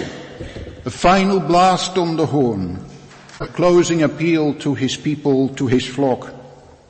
a 0.86 0.90
final 0.90 1.42
blast 1.42 1.98
on 1.98 2.16
the 2.16 2.26
horn, 2.26 2.80
a 3.42 3.48
closing 3.48 4.04
appeal 4.04 4.54
to 4.54 4.74
his 4.74 4.96
people, 4.96 5.50
to 5.50 5.68
his 5.68 5.86
flock, 5.86 6.30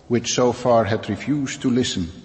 which 0.07 0.33
so 0.33 0.53
far 0.53 0.83
had 0.83 1.09
refused 1.09 1.63
to 1.63 1.71
listen. 1.71 2.18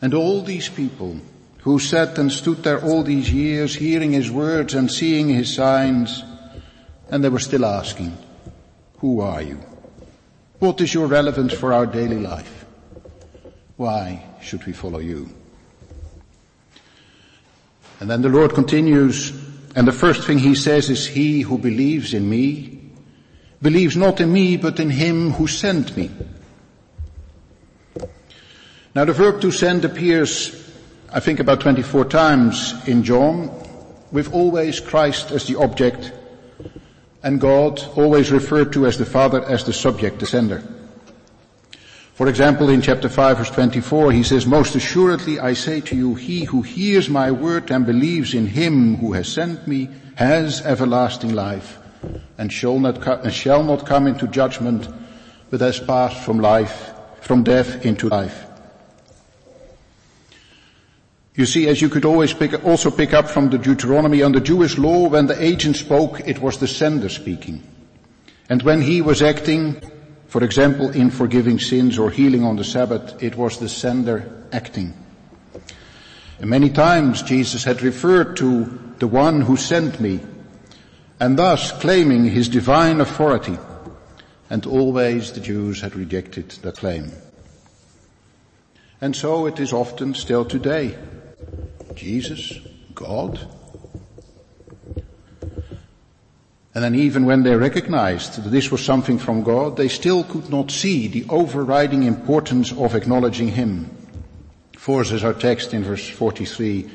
And 0.00 0.14
all 0.14 0.42
these 0.42 0.68
people 0.68 1.18
who 1.60 1.78
sat 1.78 2.18
and 2.18 2.30
stood 2.30 2.62
there 2.62 2.82
all 2.82 3.02
these 3.02 3.32
years 3.32 3.74
hearing 3.74 4.12
his 4.12 4.30
words 4.30 4.74
and 4.74 4.90
seeing 4.90 5.28
his 5.28 5.54
signs, 5.54 6.22
and 7.10 7.24
they 7.24 7.28
were 7.28 7.38
still 7.38 7.64
asking, 7.64 8.16
who 8.98 9.20
are 9.20 9.42
you? 9.42 9.58
What 10.58 10.80
is 10.80 10.94
your 10.94 11.06
relevance 11.06 11.52
for 11.52 11.72
our 11.72 11.86
daily 11.86 12.18
life? 12.18 12.64
Why 13.76 14.24
should 14.40 14.64
we 14.64 14.72
follow 14.72 15.00
you? 15.00 15.28
And 18.00 18.10
then 18.10 18.22
the 18.22 18.28
Lord 18.28 18.54
continues, 18.54 19.30
and 19.74 19.88
the 19.88 19.92
first 19.92 20.26
thing 20.26 20.38
he 20.38 20.54
says 20.54 20.88
is, 20.90 21.06
he 21.06 21.40
who 21.40 21.58
believes 21.58 22.14
in 22.14 22.28
me, 22.28 22.90
believes 23.60 23.96
not 23.96 24.20
in 24.20 24.32
me, 24.32 24.56
but 24.56 24.78
in 24.78 24.90
him 24.90 25.32
who 25.32 25.46
sent 25.46 25.96
me. 25.96 26.10
Now 28.96 29.04
the 29.04 29.12
verb 29.12 29.42
to 29.42 29.50
send 29.50 29.84
appears, 29.84 30.72
I 31.12 31.20
think 31.20 31.38
about 31.38 31.60
24 31.60 32.06
times 32.06 32.72
in 32.88 33.02
John, 33.02 33.50
with 34.10 34.32
always 34.32 34.80
Christ 34.80 35.32
as 35.32 35.46
the 35.46 35.56
object 35.56 36.12
and 37.22 37.38
God 37.38 37.78
always 37.94 38.32
referred 38.32 38.72
to 38.72 38.86
as 38.86 38.96
the 38.96 39.04
Father 39.04 39.44
as 39.44 39.64
the 39.64 39.74
subject, 39.74 40.20
the 40.20 40.26
sender. 40.26 40.62
For 42.14 42.26
example, 42.26 42.70
in 42.70 42.80
chapter 42.80 43.10
5 43.10 43.36
verse 43.36 43.50
24, 43.50 44.12
he 44.12 44.22
says, 44.22 44.46
Most 44.46 44.74
assuredly 44.74 45.38
I 45.40 45.52
say 45.52 45.82
to 45.82 45.94
you, 45.94 46.14
he 46.14 46.44
who 46.44 46.62
hears 46.62 47.10
my 47.10 47.30
word 47.30 47.70
and 47.70 47.84
believes 47.84 48.32
in 48.32 48.46
him 48.46 48.96
who 48.96 49.12
has 49.12 49.28
sent 49.28 49.68
me 49.68 49.90
has 50.14 50.62
everlasting 50.62 51.34
life 51.34 51.76
and 52.38 52.50
shall 52.50 52.78
not, 52.78 53.06
and 53.06 53.34
shall 53.34 53.62
not 53.62 53.84
come 53.84 54.06
into 54.06 54.26
judgment, 54.26 54.88
but 55.50 55.60
has 55.60 55.78
passed 55.78 56.24
from 56.24 56.40
life, 56.40 56.92
from 57.20 57.42
death 57.42 57.84
into 57.84 58.08
life. 58.08 58.45
You 61.36 61.44
see, 61.44 61.68
as 61.68 61.82
you 61.82 61.90
could 61.90 62.06
always 62.06 62.32
pick, 62.32 62.64
also 62.64 62.90
pick 62.90 63.12
up 63.12 63.28
from 63.28 63.50
the 63.50 63.58
Deuteronomy, 63.58 64.22
under 64.22 64.40
Jewish 64.40 64.78
law, 64.78 65.08
when 65.08 65.26
the 65.26 65.40
agent 65.42 65.76
spoke, 65.76 66.20
it 66.26 66.40
was 66.40 66.58
the 66.58 66.66
sender 66.66 67.10
speaking. 67.10 67.62
And 68.48 68.62
when 68.62 68.80
he 68.80 69.02
was 69.02 69.20
acting, 69.20 69.78
for 70.28 70.42
example, 70.42 70.88
in 70.90 71.10
forgiving 71.10 71.58
sins 71.58 71.98
or 71.98 72.10
healing 72.10 72.42
on 72.42 72.56
the 72.56 72.64
Sabbath, 72.64 73.22
it 73.22 73.36
was 73.36 73.58
the 73.58 73.68
sender 73.68 74.46
acting. 74.50 74.94
And 76.40 76.48
many 76.48 76.70
times 76.70 77.20
Jesus 77.20 77.64
had 77.64 77.82
referred 77.82 78.38
to 78.38 78.94
the 78.98 79.06
one 79.06 79.42
who 79.42 79.58
sent 79.58 80.00
me, 80.00 80.20
and 81.20 81.38
thus 81.38 81.70
claiming 81.70 82.24
his 82.24 82.48
divine 82.48 83.02
authority. 83.02 83.58
And 84.48 84.64
always 84.64 85.32
the 85.32 85.40
Jews 85.40 85.82
had 85.82 85.96
rejected 85.96 86.48
the 86.62 86.72
claim. 86.72 87.12
And 89.02 89.14
so 89.14 89.44
it 89.44 89.60
is 89.60 89.74
often 89.74 90.14
still 90.14 90.46
today. 90.46 90.96
Jesus, 91.94 92.58
God. 92.94 93.40
And 96.74 96.84
then 96.84 96.94
even 96.94 97.24
when 97.24 97.42
they 97.42 97.56
recognized 97.56 98.42
that 98.42 98.50
this 98.50 98.70
was 98.70 98.84
something 98.84 99.18
from 99.18 99.42
God, 99.42 99.78
they 99.78 99.88
still 99.88 100.24
could 100.24 100.50
not 100.50 100.70
see 100.70 101.08
the 101.08 101.24
overriding 101.30 102.02
importance 102.02 102.70
of 102.70 102.94
acknowledging 102.94 103.48
Him. 103.48 103.90
For, 104.76 105.02
says 105.02 105.24
our 105.24 105.32
text 105.32 105.72
in 105.72 105.84
verse 105.84 106.06
43, 106.06 106.90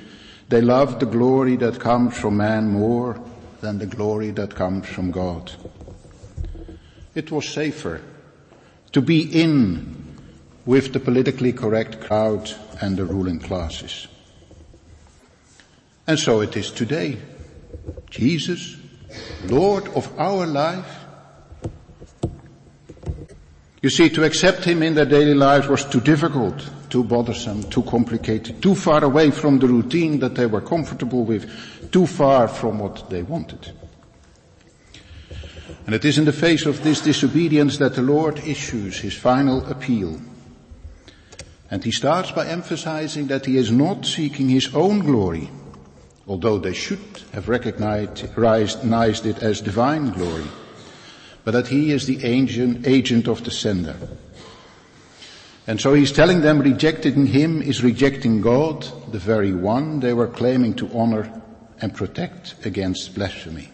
they 0.49 0.61
loved 0.61 0.99
the 0.99 1.07
glory 1.07 1.55
that 1.57 1.79
comes 1.79 2.15
from 2.15 2.37
man 2.37 2.67
more 2.67 3.19
than 3.61 3.79
the 3.79 3.87
glory 3.87 4.31
that 4.31 4.53
comes 4.53 4.87
from 4.87 5.09
God. 5.09 5.51
It 7.15 7.31
was 7.31 7.49
safer 7.49 8.01
to 8.91 9.01
be 9.01 9.21
in 9.21 10.17
with 10.65 10.93
the 10.93 10.99
politically 10.99 11.53
correct 11.53 12.01
crowd 12.01 12.51
and 12.81 12.97
the 12.97 13.05
ruling 13.05 13.39
classes. 13.39 14.07
And 16.07 16.19
so 16.19 16.41
it 16.41 16.57
is 16.57 16.71
today. 16.71 17.17
Jesus, 18.09 18.77
Lord 19.45 19.87
of 19.89 20.11
our 20.19 20.45
life. 20.45 20.97
You 23.81 23.89
see, 23.89 24.09
to 24.09 24.23
accept 24.23 24.63
Him 24.63 24.83
in 24.83 24.93
their 24.93 25.05
daily 25.05 25.33
lives 25.33 25.67
was 25.67 25.85
too 25.85 26.01
difficult, 26.01 26.63
too 26.89 27.03
bothersome, 27.03 27.63
too 27.63 27.81
complicated, 27.83 28.61
too 28.61 28.75
far 28.75 29.03
away 29.03 29.31
from 29.31 29.57
the 29.57 29.67
routine 29.67 30.19
that 30.19 30.35
they 30.35 30.45
were 30.45 30.61
comfortable 30.61 31.23
with, 31.23 31.91
too 31.91 32.05
far 32.05 32.47
from 32.47 32.77
what 32.77 33.09
they 33.09 33.23
wanted. 33.23 33.71
And 35.85 35.95
it 35.95 36.05
is 36.05 36.19
in 36.19 36.25
the 36.25 36.33
face 36.33 36.67
of 36.67 36.83
this 36.83 37.01
disobedience 37.01 37.77
that 37.77 37.95
the 37.95 38.03
Lord 38.03 38.39
issues 38.39 38.99
His 38.99 39.15
final 39.15 39.65
appeal. 39.65 40.21
And 41.71 41.83
He 41.83 41.91
starts 41.91 42.31
by 42.31 42.47
emphasizing 42.47 43.27
that 43.27 43.47
He 43.47 43.57
is 43.57 43.71
not 43.71 44.05
seeking 44.05 44.49
His 44.49 44.75
own 44.75 44.99
glory, 44.99 45.49
although 46.31 46.57
they 46.57 46.71
should 46.71 47.21
have 47.33 47.49
recognized 47.49 48.23
it 49.25 49.43
as 49.43 49.59
divine 49.59 50.11
glory. 50.11 50.47
but 51.43 51.51
that 51.51 51.67
he 51.67 51.91
is 51.91 52.05
the 52.05 52.23
agent, 52.23 52.87
agent 52.87 53.27
of 53.27 53.43
the 53.43 53.51
sender. 53.51 53.97
And 55.67 55.81
so 55.81 55.93
he's 55.93 56.11
telling 56.11 56.41
them 56.41 56.59
rejecting 56.59 57.25
him 57.25 57.61
is 57.61 57.83
rejecting 57.83 58.39
God, 58.39 58.87
the 59.11 59.19
very 59.19 59.51
one 59.51 59.99
they 59.99 60.13
were 60.13 60.27
claiming 60.27 60.75
to 60.75 60.89
honor 60.97 61.29
and 61.81 61.93
protect 61.93 62.55
against 62.63 63.15
blasphemy. 63.15 63.69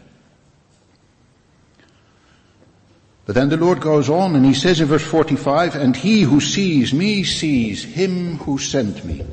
But 3.25 3.35
then 3.35 3.49
the 3.49 3.57
Lord 3.57 3.81
goes 3.81 4.09
on 4.09 4.35
and 4.35 4.45
he 4.45 4.53
says 4.53 4.79
in 4.79 4.87
verse 4.87 5.03
45, 5.03 5.75
and 5.75 5.95
he 5.95 6.21
who 6.21 6.39
sees 6.39 6.93
me 6.93 7.23
sees 7.23 7.83
him 7.83 8.37
who 8.37 8.57
sent 8.57 9.03
me. 9.03 9.25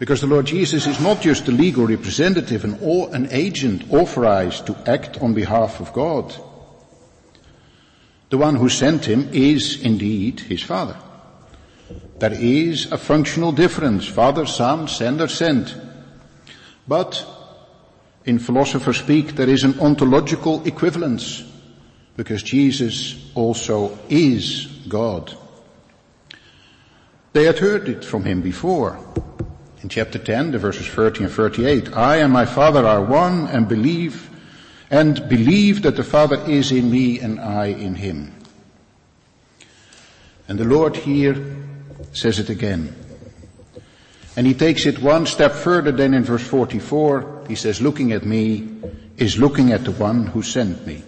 Because 0.00 0.22
the 0.22 0.26
Lord 0.26 0.46
Jesus 0.46 0.86
is 0.86 0.98
not 0.98 1.20
just 1.20 1.46
a 1.46 1.52
legal 1.52 1.86
representative, 1.86 2.64
an, 2.64 2.82
an 3.12 3.28
agent 3.30 3.92
authorized 3.92 4.64
to 4.66 4.90
act 4.90 5.20
on 5.20 5.34
behalf 5.34 5.78
of 5.78 5.92
God. 5.92 6.34
The 8.30 8.38
one 8.38 8.56
who 8.56 8.70
sent 8.70 9.04
him 9.04 9.28
is 9.32 9.82
indeed 9.82 10.40
his 10.40 10.62
Father. 10.62 10.96
There 12.18 12.32
is 12.32 12.90
a 12.90 12.96
functional 12.96 13.52
difference, 13.52 14.06
Father, 14.06 14.46
Son, 14.46 14.88
Sender, 14.88 15.28
Sent. 15.28 15.76
But 16.88 17.22
in 18.24 18.38
philosopher 18.38 18.94
speak, 18.94 19.36
there 19.36 19.50
is 19.50 19.64
an 19.64 19.80
ontological 19.80 20.66
equivalence 20.66 21.44
because 22.16 22.42
Jesus 22.42 23.30
also 23.34 23.98
is 24.08 24.64
God. 24.88 25.36
They 27.34 27.44
had 27.44 27.58
heard 27.58 27.86
it 27.90 28.02
from 28.02 28.24
him 28.24 28.40
before. 28.40 28.98
In 29.82 29.88
chapter 29.88 30.18
10, 30.18 30.50
the 30.50 30.58
verses 30.58 30.86
30 30.86 31.24
and 31.24 31.32
38, 31.32 31.96
I 31.96 32.16
and 32.16 32.32
my 32.32 32.44
Father 32.44 32.86
are 32.86 33.02
one 33.02 33.46
and 33.46 33.66
believe, 33.66 34.28
and 34.90 35.26
believe 35.28 35.82
that 35.82 35.96
the 35.96 36.04
Father 36.04 36.36
is 36.46 36.70
in 36.70 36.90
me 36.90 37.18
and 37.18 37.40
I 37.40 37.66
in 37.66 37.94
him. 37.94 38.34
And 40.48 40.58
the 40.58 40.64
Lord 40.64 40.96
here 40.96 41.56
says 42.12 42.38
it 42.38 42.50
again. 42.50 42.94
And 44.36 44.46
he 44.46 44.52
takes 44.52 44.84
it 44.84 44.98
one 45.00 45.24
step 45.24 45.52
further 45.52 45.92
than 45.92 46.12
in 46.12 46.24
verse 46.24 46.46
44. 46.46 47.44
He 47.48 47.54
says, 47.54 47.80
looking 47.80 48.12
at 48.12 48.24
me 48.24 48.68
is 49.16 49.38
looking 49.38 49.72
at 49.72 49.84
the 49.84 49.92
one 49.92 50.26
who 50.26 50.42
sent 50.42 50.86
me. 50.86 51.02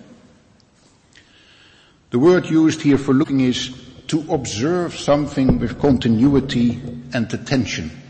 The 2.11 2.19
word 2.19 2.47
used 2.47 2.81
here 2.83 2.99
for 2.99 3.13
looking 3.13 3.41
is 3.41 3.75
to 4.09 4.33
observe 4.33 4.97
something 4.97 5.59
with 5.59 5.79
continuity 5.79 6.81
and 7.13 7.33
attention. 7.33 8.02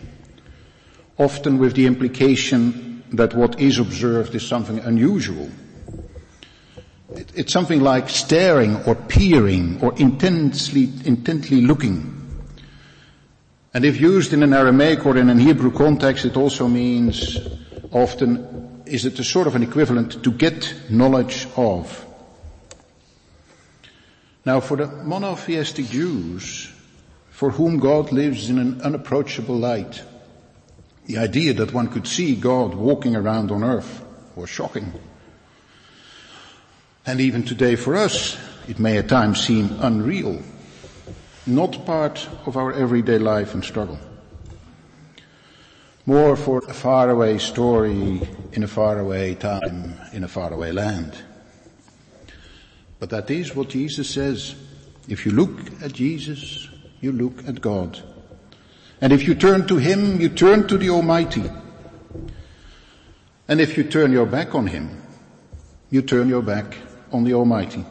Often 1.22 1.58
with 1.58 1.74
the 1.74 1.86
implication 1.86 3.04
that 3.12 3.32
what 3.32 3.60
is 3.60 3.78
observed 3.78 4.34
is 4.34 4.44
something 4.44 4.80
unusual. 4.80 5.48
It's 7.36 7.52
something 7.52 7.80
like 7.80 8.08
staring 8.08 8.82
or 8.86 8.96
peering 8.96 9.80
or 9.82 9.94
intensely, 10.00 10.90
intently 11.04 11.60
looking. 11.60 12.42
And 13.72 13.84
if 13.84 14.00
used 14.00 14.32
in 14.32 14.42
an 14.42 14.52
Aramaic 14.52 15.06
or 15.06 15.16
in 15.16 15.30
an 15.30 15.38
Hebrew 15.38 15.70
context, 15.70 16.24
it 16.24 16.36
also 16.36 16.66
means 16.66 17.38
often, 17.92 18.82
is 18.86 19.04
it 19.04 19.16
a 19.20 19.24
sort 19.24 19.46
of 19.46 19.54
an 19.54 19.62
equivalent 19.62 20.24
to 20.24 20.32
get 20.32 20.74
knowledge 20.90 21.46
of. 21.56 22.04
Now 24.44 24.58
for 24.58 24.76
the 24.76 24.88
monotheistic 24.88 25.86
Jews, 25.86 26.68
for 27.30 27.52
whom 27.52 27.78
God 27.78 28.10
lives 28.10 28.50
in 28.50 28.58
an 28.58 28.82
unapproachable 28.82 29.56
light, 29.56 30.02
the 31.06 31.18
idea 31.18 31.52
that 31.54 31.72
one 31.72 31.88
could 31.88 32.06
see 32.06 32.36
God 32.36 32.74
walking 32.74 33.16
around 33.16 33.50
on 33.50 33.64
earth 33.64 34.04
was 34.36 34.50
shocking. 34.50 34.92
And 37.04 37.20
even 37.20 37.42
today 37.42 37.76
for 37.76 37.96
us, 37.96 38.38
it 38.68 38.78
may 38.78 38.98
at 38.98 39.08
times 39.08 39.44
seem 39.44 39.76
unreal 39.80 40.40
not 41.46 41.84
part 41.84 42.28
of 42.46 42.56
our 42.56 42.72
everyday 42.72 43.18
life 43.18 43.54
and 43.54 43.64
struggle. 43.64 43.98
More 46.06 46.36
for 46.36 46.58
a 46.68 46.74
faraway 46.74 47.38
story 47.38 48.22
in 48.52 48.62
a 48.62 48.68
faraway 48.68 49.34
time 49.34 49.94
in 50.12 50.24
a 50.24 50.28
faraway 50.28 50.72
land. 50.72 51.16
But 52.98 53.10
that 53.10 53.30
is 53.30 53.54
what 53.54 53.70
Jesus 53.70 54.10
says. 54.10 54.54
If 55.08 55.26
you 55.26 55.32
look 55.32 55.82
at 55.82 55.92
Jesus, 55.92 56.68
you 57.00 57.12
look 57.12 57.46
at 57.48 57.60
God. 57.60 58.00
And 59.02 59.12
if 59.12 59.26
you 59.26 59.34
turn 59.34 59.66
to 59.66 59.76
Him, 59.78 60.20
you 60.20 60.28
turn 60.28 60.68
to 60.68 60.78
the 60.78 60.90
Almighty. 60.90 61.42
And 63.48 63.60
if 63.60 63.76
you 63.76 63.82
turn 63.82 64.12
your 64.12 64.26
back 64.26 64.54
on 64.54 64.68
Him, 64.68 65.02
you 65.90 66.02
turn 66.02 66.28
your 66.28 66.40
back 66.40 66.78
on 67.10 67.24
the 67.24 67.34
Almighty. 67.34 67.84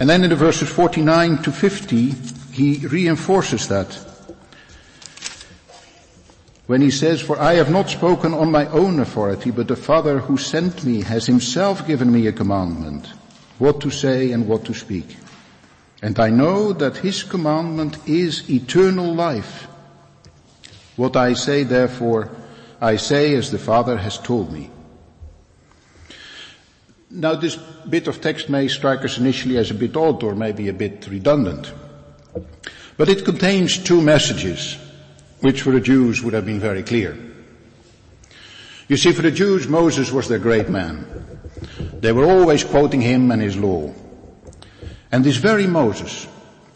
And 0.00 0.10
then 0.10 0.24
in 0.24 0.30
the 0.30 0.36
verses 0.36 0.68
49 0.68 1.42
to 1.44 1.52
50, 1.52 2.14
he 2.50 2.86
reinforces 2.88 3.68
that. 3.68 3.96
When 6.66 6.82
he 6.82 6.90
says, 6.90 7.20
for 7.20 7.38
I 7.38 7.54
have 7.54 7.70
not 7.70 7.88
spoken 7.88 8.34
on 8.34 8.50
my 8.50 8.66
own 8.66 8.98
authority, 8.98 9.52
but 9.52 9.68
the 9.68 9.76
Father 9.76 10.18
who 10.18 10.36
sent 10.36 10.84
me 10.84 11.02
has 11.02 11.24
himself 11.24 11.86
given 11.86 12.10
me 12.10 12.26
a 12.26 12.32
commandment, 12.32 13.06
what 13.60 13.80
to 13.82 13.90
say 13.90 14.32
and 14.32 14.48
what 14.48 14.64
to 14.64 14.74
speak. 14.74 15.16
And 16.02 16.18
I 16.18 16.30
know 16.30 16.72
that 16.72 16.98
his 16.98 17.22
commandment 17.22 17.96
is 18.06 18.48
eternal 18.50 19.14
life. 19.14 19.66
What 20.96 21.16
I 21.16 21.32
say 21.32 21.62
therefore, 21.62 22.30
I 22.80 22.96
say 22.96 23.34
as 23.34 23.50
the 23.50 23.58
Father 23.58 23.96
has 23.96 24.18
told 24.18 24.52
me. 24.52 24.70
Now 27.10 27.34
this 27.34 27.56
bit 27.88 28.08
of 28.08 28.20
text 28.20 28.48
may 28.48 28.68
strike 28.68 29.04
us 29.04 29.16
initially 29.16 29.56
as 29.56 29.70
a 29.70 29.74
bit 29.74 29.96
odd 29.96 30.22
or 30.22 30.34
maybe 30.34 30.68
a 30.68 30.72
bit 30.74 31.06
redundant. 31.08 31.72
But 32.96 33.08
it 33.08 33.24
contains 33.24 33.78
two 33.78 34.02
messages, 34.02 34.76
which 35.40 35.62
for 35.62 35.70
the 35.70 35.80
Jews 35.80 36.22
would 36.22 36.34
have 36.34 36.46
been 36.46 36.60
very 36.60 36.82
clear. 36.82 37.16
You 38.88 38.96
see, 38.96 39.12
for 39.12 39.22
the 39.22 39.30
Jews, 39.30 39.66
Moses 39.66 40.12
was 40.12 40.28
their 40.28 40.38
great 40.38 40.68
man. 40.68 41.06
They 42.00 42.12
were 42.12 42.24
always 42.24 42.64
quoting 42.64 43.00
him 43.00 43.30
and 43.30 43.42
his 43.42 43.56
law. 43.56 43.92
And 45.16 45.24
this 45.24 45.38
very 45.38 45.66
Moses 45.66 46.28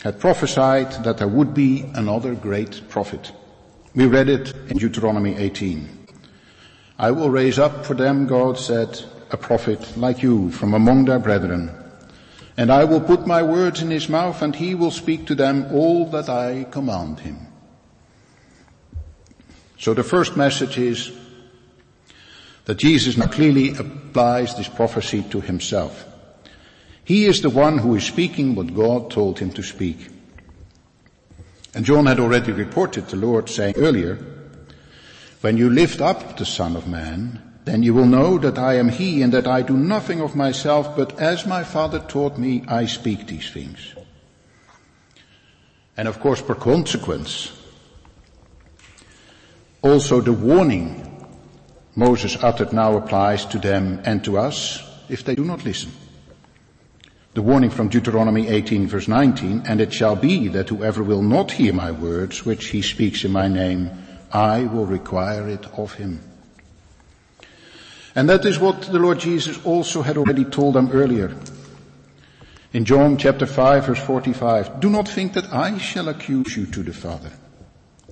had 0.02 0.18
prophesied 0.18 1.04
that 1.04 1.18
there 1.18 1.28
would 1.28 1.52
be 1.52 1.82
another 1.92 2.34
great 2.34 2.88
prophet. 2.88 3.32
We 3.94 4.06
read 4.06 4.30
it 4.30 4.54
in 4.70 4.78
Deuteronomy 4.78 5.36
18. 5.36 6.06
I 6.98 7.10
will 7.10 7.28
raise 7.28 7.58
up 7.58 7.84
for 7.84 7.92
them, 7.92 8.26
God 8.26 8.56
said, 8.56 8.98
a 9.30 9.36
prophet 9.36 9.94
like 9.98 10.22
you 10.22 10.50
from 10.52 10.72
among 10.72 11.04
their 11.04 11.18
brethren. 11.18 11.70
And 12.56 12.72
I 12.72 12.84
will 12.84 13.02
put 13.02 13.26
my 13.26 13.42
words 13.42 13.82
in 13.82 13.90
his 13.90 14.08
mouth 14.08 14.40
and 14.40 14.56
he 14.56 14.74
will 14.74 14.90
speak 14.90 15.26
to 15.26 15.34
them 15.34 15.66
all 15.70 16.06
that 16.06 16.30
I 16.30 16.64
command 16.70 17.20
him. 17.20 17.46
So 19.78 19.92
the 19.92 20.02
first 20.02 20.38
message 20.38 20.78
is 20.78 21.12
that 22.64 22.78
Jesus 22.78 23.18
now 23.18 23.26
clearly 23.26 23.76
applies 23.76 24.56
this 24.56 24.68
prophecy 24.68 25.24
to 25.24 25.42
himself. 25.42 26.06
He 27.10 27.26
is 27.26 27.40
the 27.40 27.50
one 27.50 27.78
who 27.78 27.96
is 27.96 28.04
speaking 28.04 28.54
what 28.54 28.72
God 28.72 29.10
told 29.10 29.40
him 29.40 29.50
to 29.54 29.64
speak. 29.64 30.10
And 31.74 31.84
John 31.84 32.06
had 32.06 32.20
already 32.20 32.52
reported 32.52 33.08
the 33.08 33.16
Lord 33.16 33.48
saying 33.48 33.74
earlier, 33.76 34.16
when 35.40 35.56
you 35.56 35.70
lift 35.70 36.00
up 36.00 36.36
the 36.36 36.46
Son 36.46 36.76
of 36.76 36.86
Man, 36.86 37.42
then 37.64 37.82
you 37.82 37.94
will 37.94 38.06
know 38.06 38.38
that 38.38 38.60
I 38.60 38.74
am 38.74 38.90
he 38.90 39.22
and 39.22 39.32
that 39.32 39.48
I 39.48 39.62
do 39.62 39.76
nothing 39.76 40.20
of 40.20 40.36
myself, 40.36 40.94
but 40.94 41.18
as 41.18 41.44
my 41.44 41.64
Father 41.64 41.98
taught 41.98 42.38
me, 42.38 42.62
I 42.68 42.86
speak 42.86 43.26
these 43.26 43.50
things. 43.50 43.80
And 45.96 46.06
of 46.06 46.20
course, 46.20 46.40
per 46.40 46.54
consequence, 46.54 47.50
also 49.82 50.20
the 50.20 50.32
warning 50.32 51.26
Moses 51.96 52.36
uttered 52.40 52.72
now 52.72 52.96
applies 52.96 53.46
to 53.46 53.58
them 53.58 54.00
and 54.04 54.22
to 54.22 54.38
us 54.38 54.80
if 55.08 55.24
they 55.24 55.34
do 55.34 55.44
not 55.44 55.64
listen. 55.64 55.90
The 57.32 57.42
warning 57.42 57.70
from 57.70 57.88
Deuteronomy 57.88 58.48
18 58.48 58.88
verse 58.88 59.06
19, 59.06 59.62
and 59.64 59.80
it 59.80 59.92
shall 59.92 60.16
be 60.16 60.48
that 60.48 60.68
whoever 60.68 61.04
will 61.04 61.22
not 61.22 61.52
hear 61.52 61.72
my 61.72 61.92
words, 61.92 62.44
which 62.44 62.66
he 62.66 62.82
speaks 62.82 63.24
in 63.24 63.30
my 63.30 63.46
name, 63.46 63.88
I 64.32 64.64
will 64.64 64.86
require 64.86 65.48
it 65.48 65.64
of 65.78 65.94
him. 65.94 66.20
And 68.16 68.28
that 68.28 68.44
is 68.44 68.58
what 68.58 68.82
the 68.82 68.98
Lord 68.98 69.20
Jesus 69.20 69.64
also 69.64 70.02
had 70.02 70.16
already 70.16 70.44
told 70.44 70.74
them 70.74 70.90
earlier. 70.90 71.36
In 72.72 72.84
John 72.84 73.16
chapter 73.16 73.46
5 73.46 73.86
verse 73.86 74.00
45, 74.00 74.80
do 74.80 74.90
not 74.90 75.06
think 75.06 75.34
that 75.34 75.52
I 75.52 75.78
shall 75.78 76.08
accuse 76.08 76.56
you 76.56 76.66
to 76.66 76.82
the 76.82 76.92
Father. 76.92 77.30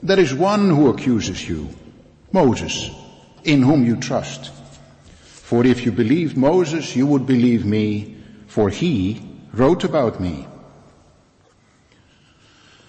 There 0.00 0.20
is 0.20 0.33
one 0.33 0.70
who 0.70 0.90
accuses 0.90 1.48
you, 1.48 1.70
Moses, 2.31 2.88
in 3.42 3.62
whom 3.62 3.85
you 3.85 3.96
trust. 3.96 4.52
For 5.24 5.66
if 5.66 5.85
you 5.85 5.90
believed 5.90 6.37
Moses, 6.37 6.94
you 6.94 7.07
would 7.09 7.26
believe 7.26 7.64
me, 7.64 8.17
for 8.48 8.68
he 8.68 9.22
wrote 9.52 9.84
about 9.84 10.18
me. 10.18 10.48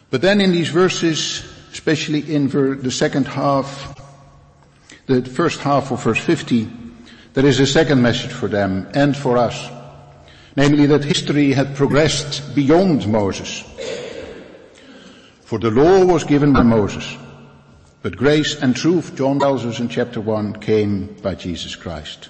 But 0.09 0.21
then 0.21 0.41
in 0.41 0.51
these 0.51 0.69
verses, 0.69 1.43
especially 1.71 2.33
in 2.33 2.49
the 2.49 2.89
second 2.89 3.27
half, 3.27 3.95
the 5.05 5.21
first 5.23 5.59
half 5.59 5.91
of 5.91 6.03
verse 6.03 6.19
50, 6.19 6.67
there 7.33 7.45
is 7.45 7.59
a 7.59 7.67
second 7.67 8.01
message 8.01 8.31
for 8.31 8.47
them 8.47 8.89
and 8.95 9.15
for 9.15 9.37
us. 9.37 9.69
namely 10.55 10.85
that 10.87 11.03
history 11.03 11.53
had 11.53 11.75
progressed 11.75 12.53
beyond 12.55 13.07
Moses. 13.07 13.63
For 15.41 15.57
the 15.57 15.71
law 15.71 16.05
was 16.05 16.23
given 16.25 16.51
by 16.53 16.63
Moses, 16.63 17.17
but 18.01 18.17
grace 18.17 18.61
and 18.61 18.75
truth, 18.75 19.15
John 19.15 19.39
tells 19.39 19.65
us 19.65 19.79
in 19.79 19.89
chapter 19.89 20.21
1, 20.21 20.59
came 20.59 21.15
by 21.21 21.35
Jesus 21.35 21.75
Christ. 21.75 22.29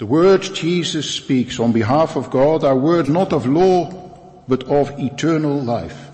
The 0.00 0.06
words 0.06 0.48
Jesus 0.48 1.10
speaks 1.10 1.60
on 1.60 1.72
behalf 1.72 2.16
of 2.16 2.30
God 2.30 2.64
are 2.64 2.74
words 2.74 3.10
not 3.10 3.34
of 3.34 3.44
law, 3.44 3.92
but 4.48 4.64
of 4.64 4.98
eternal 4.98 5.60
life. 5.60 6.08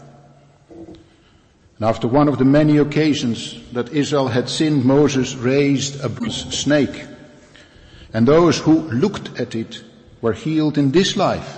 And 0.77 1.83
after 1.83 2.09
one 2.09 2.27
of 2.27 2.39
the 2.39 2.45
many 2.45 2.79
occasions 2.79 3.63
that 3.75 3.93
Israel 3.93 4.27
had 4.27 4.49
sinned, 4.49 4.85
Moses 4.85 5.37
raised 5.37 6.05
a 6.05 6.31
snake. 6.33 7.05
And 8.13 8.27
those 8.27 8.59
who 8.59 8.91
looked 8.91 9.39
at 9.39 9.55
it 9.55 9.85
were 10.21 10.33
healed 10.33 10.79
in 10.79 10.91
this 10.91 11.17
life. 11.17 11.57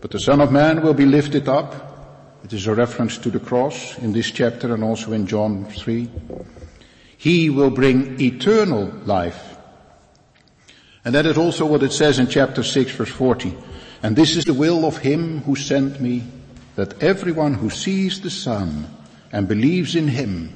But 0.00 0.12
the 0.12 0.20
Son 0.20 0.40
of 0.40 0.52
Man 0.52 0.82
will 0.82 0.94
be 0.94 1.06
lifted 1.06 1.48
up. 1.48 2.44
It 2.44 2.52
is 2.52 2.68
a 2.68 2.76
reference 2.76 3.18
to 3.18 3.30
the 3.30 3.40
cross 3.40 3.98
in 3.98 4.12
this 4.12 4.30
chapter 4.30 4.72
and 4.72 4.84
also 4.84 5.10
in 5.10 5.26
John 5.26 5.64
3. 5.64 6.08
He 7.18 7.50
will 7.50 7.70
bring 7.70 8.20
eternal 8.20 8.84
life. 9.04 9.51
And 11.04 11.14
that 11.14 11.26
is 11.26 11.36
also 11.36 11.66
what 11.66 11.82
it 11.82 11.92
says 11.92 12.18
in 12.18 12.28
chapter 12.28 12.62
6 12.62 12.92
verse 12.92 13.10
40. 13.10 13.54
And 14.02 14.16
this 14.16 14.36
is 14.36 14.44
the 14.44 14.54
will 14.54 14.84
of 14.84 14.98
him 14.98 15.42
who 15.42 15.56
sent 15.56 16.00
me 16.00 16.24
that 16.76 17.02
everyone 17.02 17.54
who 17.54 17.70
sees 17.70 18.20
the 18.20 18.30
Son 18.30 18.86
and 19.30 19.48
believes 19.48 19.94
in 19.94 20.08
him 20.08 20.52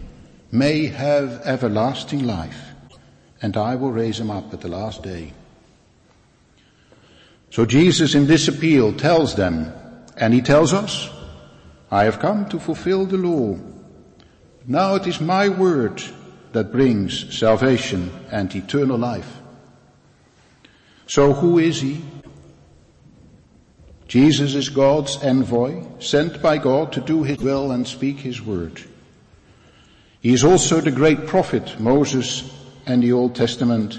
may 0.50 0.86
have 0.86 1.42
everlasting 1.44 2.26
life, 2.26 2.72
and 3.42 3.56
I 3.56 3.74
will 3.74 3.92
raise 3.92 4.18
him 4.18 4.30
up 4.30 4.52
at 4.52 4.60
the 4.60 4.68
last 4.68 5.02
day. 5.02 5.32
So 7.50 7.66
Jesus 7.66 8.14
in 8.14 8.26
this 8.26 8.48
appeal 8.48 8.92
tells 8.92 9.34
them, 9.34 9.72
and 10.16 10.32
he 10.32 10.40
tells 10.40 10.72
us, 10.72 11.10
I 11.90 12.04
have 12.04 12.18
come 12.18 12.48
to 12.48 12.58
fulfill 12.58 13.06
the 13.06 13.16
law. 13.16 13.58
Now 14.66 14.96
it 14.96 15.06
is 15.06 15.20
my 15.20 15.48
word 15.48 16.02
that 16.52 16.72
brings 16.72 17.36
salvation 17.36 18.10
and 18.30 18.54
eternal 18.54 18.98
life. 18.98 19.40
So 21.06 21.32
who 21.32 21.58
is 21.58 21.80
he? 21.80 22.02
Jesus 24.08 24.54
is 24.54 24.68
God's 24.68 25.16
envoy, 25.22 25.82
sent 25.98 26.40
by 26.40 26.58
God 26.58 26.92
to 26.92 27.00
do 27.00 27.22
his 27.22 27.38
will 27.38 27.72
and 27.72 27.86
speak 27.86 28.18
his 28.18 28.40
word. 28.40 28.82
He 30.20 30.32
is 30.32 30.44
also 30.44 30.80
the 30.80 30.90
great 30.90 31.26
prophet 31.26 31.78
Moses 31.80 32.52
and 32.86 33.02
the 33.02 33.12
Old 33.12 33.34
Testament 33.34 33.98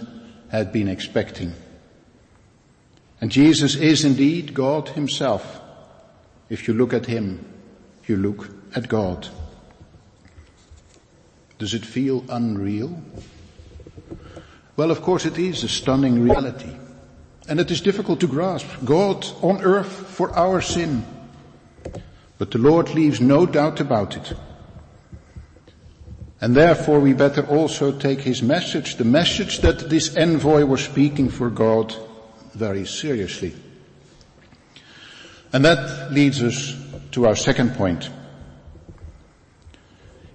had 0.49 0.71
been 0.71 0.87
expecting. 0.87 1.53
And 3.19 3.31
Jesus 3.31 3.75
is 3.75 4.05
indeed 4.05 4.53
God 4.53 4.89
himself. 4.89 5.61
If 6.49 6.67
you 6.67 6.73
look 6.73 6.93
at 6.93 7.05
him, 7.05 7.45
you 8.05 8.15
look 8.15 8.49
at 8.75 8.87
God. 8.87 9.27
Does 11.59 11.73
it 11.73 11.85
feel 11.85 12.23
unreal? 12.29 13.01
Well, 14.75 14.91
of 14.91 15.01
course 15.01 15.25
it 15.25 15.37
is 15.37 15.63
a 15.63 15.67
stunning 15.67 16.23
reality. 16.23 16.75
And 17.47 17.59
it 17.59 17.71
is 17.71 17.81
difficult 17.81 18.19
to 18.19 18.27
grasp. 18.27 18.67
God 18.83 19.25
on 19.41 19.61
earth 19.61 19.87
for 19.87 20.35
our 20.35 20.61
sin. 20.61 21.05
But 22.37 22.51
the 22.51 22.57
Lord 22.57 22.93
leaves 22.93 23.21
no 23.21 23.45
doubt 23.45 23.79
about 23.79 24.17
it. 24.17 24.33
And 26.39 26.55
therefore 26.55 26.99
we 26.99 27.13
better 27.13 27.45
also 27.47 27.97
take 27.97 28.19
his 28.19 28.43
message, 28.43 28.97
the 28.97 29.05
message 29.05 29.59
that 29.59 29.89
this 29.89 30.15
envoy 30.15 30.65
was 30.65 30.83
speaking 30.83 31.29
for 31.29 31.49
God, 31.49 31.95
very 32.53 32.85
seriously. 32.85 33.55
And 35.51 35.65
that 35.65 36.11
leads 36.11 36.43
us 36.43 36.75
to 37.11 37.25
our 37.25 37.35
second 37.35 37.75
point. 37.75 38.09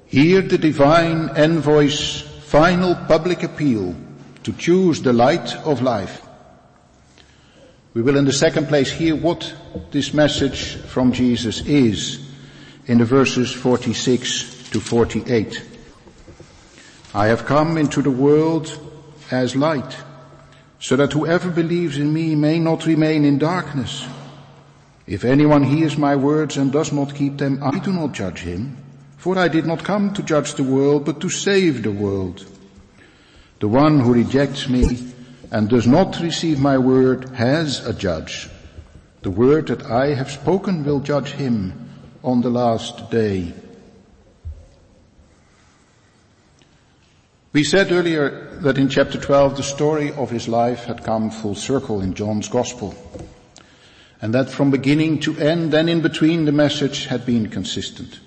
Hear 0.07 0.43
the 0.43 0.59
divine 0.59 1.31
envoy's 1.31 2.21
final 2.21 2.95
public 2.95 3.43
appeal 3.43 3.95
to 4.43 4.53
choose 4.55 5.03
the 5.03 5.13
light 5.13 5.55
of 5.65 5.83
life. 5.83 6.22
We 7.95 8.01
will 8.01 8.17
in 8.17 8.25
the 8.25 8.33
second 8.33 8.69
place 8.69 8.91
hear 8.91 9.15
what 9.15 9.55
this 9.91 10.15
message 10.15 10.77
from 10.77 11.13
Jesus 11.13 11.61
is 11.61 12.27
in 12.87 12.99
the 12.99 13.05
verses 13.05 13.53
46 13.53 14.71
to 14.71 14.81
48. 14.81 15.63
I 17.13 17.27
have 17.27 17.45
come 17.45 17.77
into 17.77 18.01
the 18.01 18.11
world 18.11 18.79
as 19.31 19.55
light, 19.55 19.95
so 20.81 20.97
that 20.97 21.13
whoever 21.13 21.51
believes 21.51 21.99
in 21.99 22.15
me 22.15 22.35
may 22.35 22.59
not 22.59 22.87
remain 22.87 23.27
in 23.27 23.39
darkness. 23.39 24.07
If 25.07 25.25
anyone 25.27 25.63
hears 25.63 25.99
my 25.99 26.17
words 26.17 26.57
and 26.57 26.73
does 26.73 26.93
not 26.93 27.15
keep 27.15 27.37
them, 27.37 27.63
I 27.63 27.79
do 27.79 27.93
not 27.93 28.13
judge 28.13 28.39
him, 28.39 28.79
for 29.19 29.37
I 29.37 29.49
did 29.49 29.67
not 29.67 29.85
come 29.85 30.15
to 30.15 30.23
judge 30.23 30.55
the 30.55 30.65
world, 30.65 31.05
but 31.05 31.21
to 31.21 31.29
save 31.29 31.83
the 31.83 31.93
world. 31.93 32.47
The 33.61 33.69
one 33.69 34.01
who 34.01 34.15
rejects 34.15 34.67
me 34.67 35.12
and 35.53 35.69
does 35.69 35.87
not 35.87 36.19
receive 36.19 36.59
my 36.59 36.79
word 36.79 37.29
has 37.35 37.87
a 37.87 37.93
judge. 37.93 38.49
The 39.21 39.31
word 39.31 39.67
that 39.67 39.85
I 39.85 40.15
have 40.15 40.31
spoken 40.31 40.83
will 40.83 41.01
judge 41.01 41.33
him 41.33 41.91
on 42.25 42.41
the 42.41 42.49
last 42.49 43.11
day. 43.11 43.53
We 47.53 47.65
said 47.65 47.93
earlier 47.93 48.59
that 48.63 48.79
in 48.79 48.89
chapter 48.89 49.21
12 49.21 49.59
the 49.59 49.63
story 49.63 50.11
of 50.13 50.31
his 50.31 50.49
life 50.49 50.85
had 50.85 51.05
come 51.05 51.31
full 51.31 51.55
circle 51.55 52.01
in 52.01 52.15
John's 52.15 52.49
gospel. 52.49 52.95
And 54.23 54.33
that 54.33 54.49
from 54.49 54.71
beginning 54.71 55.21
to 55.21 55.37
end 55.37 55.75
and 55.75 55.91
in 55.91 56.01
between 56.01 56.47
the 56.47 56.53
message 56.53 57.07
had 57.07 57.27
been 57.27 57.51
consistent. 57.51 58.21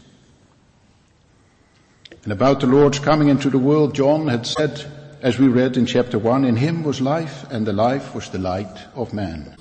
And 2.24 2.32
about 2.32 2.60
the 2.60 2.68
Lord's 2.68 3.00
coming 3.00 3.30
into 3.30 3.50
the 3.50 3.58
world, 3.58 3.96
John 3.96 4.28
had 4.28 4.46
said 4.46 4.86
as 5.26 5.40
we 5.40 5.48
read 5.48 5.76
in 5.76 5.88
chapter 5.88 6.20
1, 6.20 6.46
in 6.46 6.56
him 6.56 6.84
was 6.84 7.02
life, 7.02 7.50
and 7.50 7.66
the 7.66 7.74
life 7.74 8.14
was 8.14 8.30
the 8.30 8.38
light 8.38 8.78
of 8.94 9.12
man. 9.12 9.58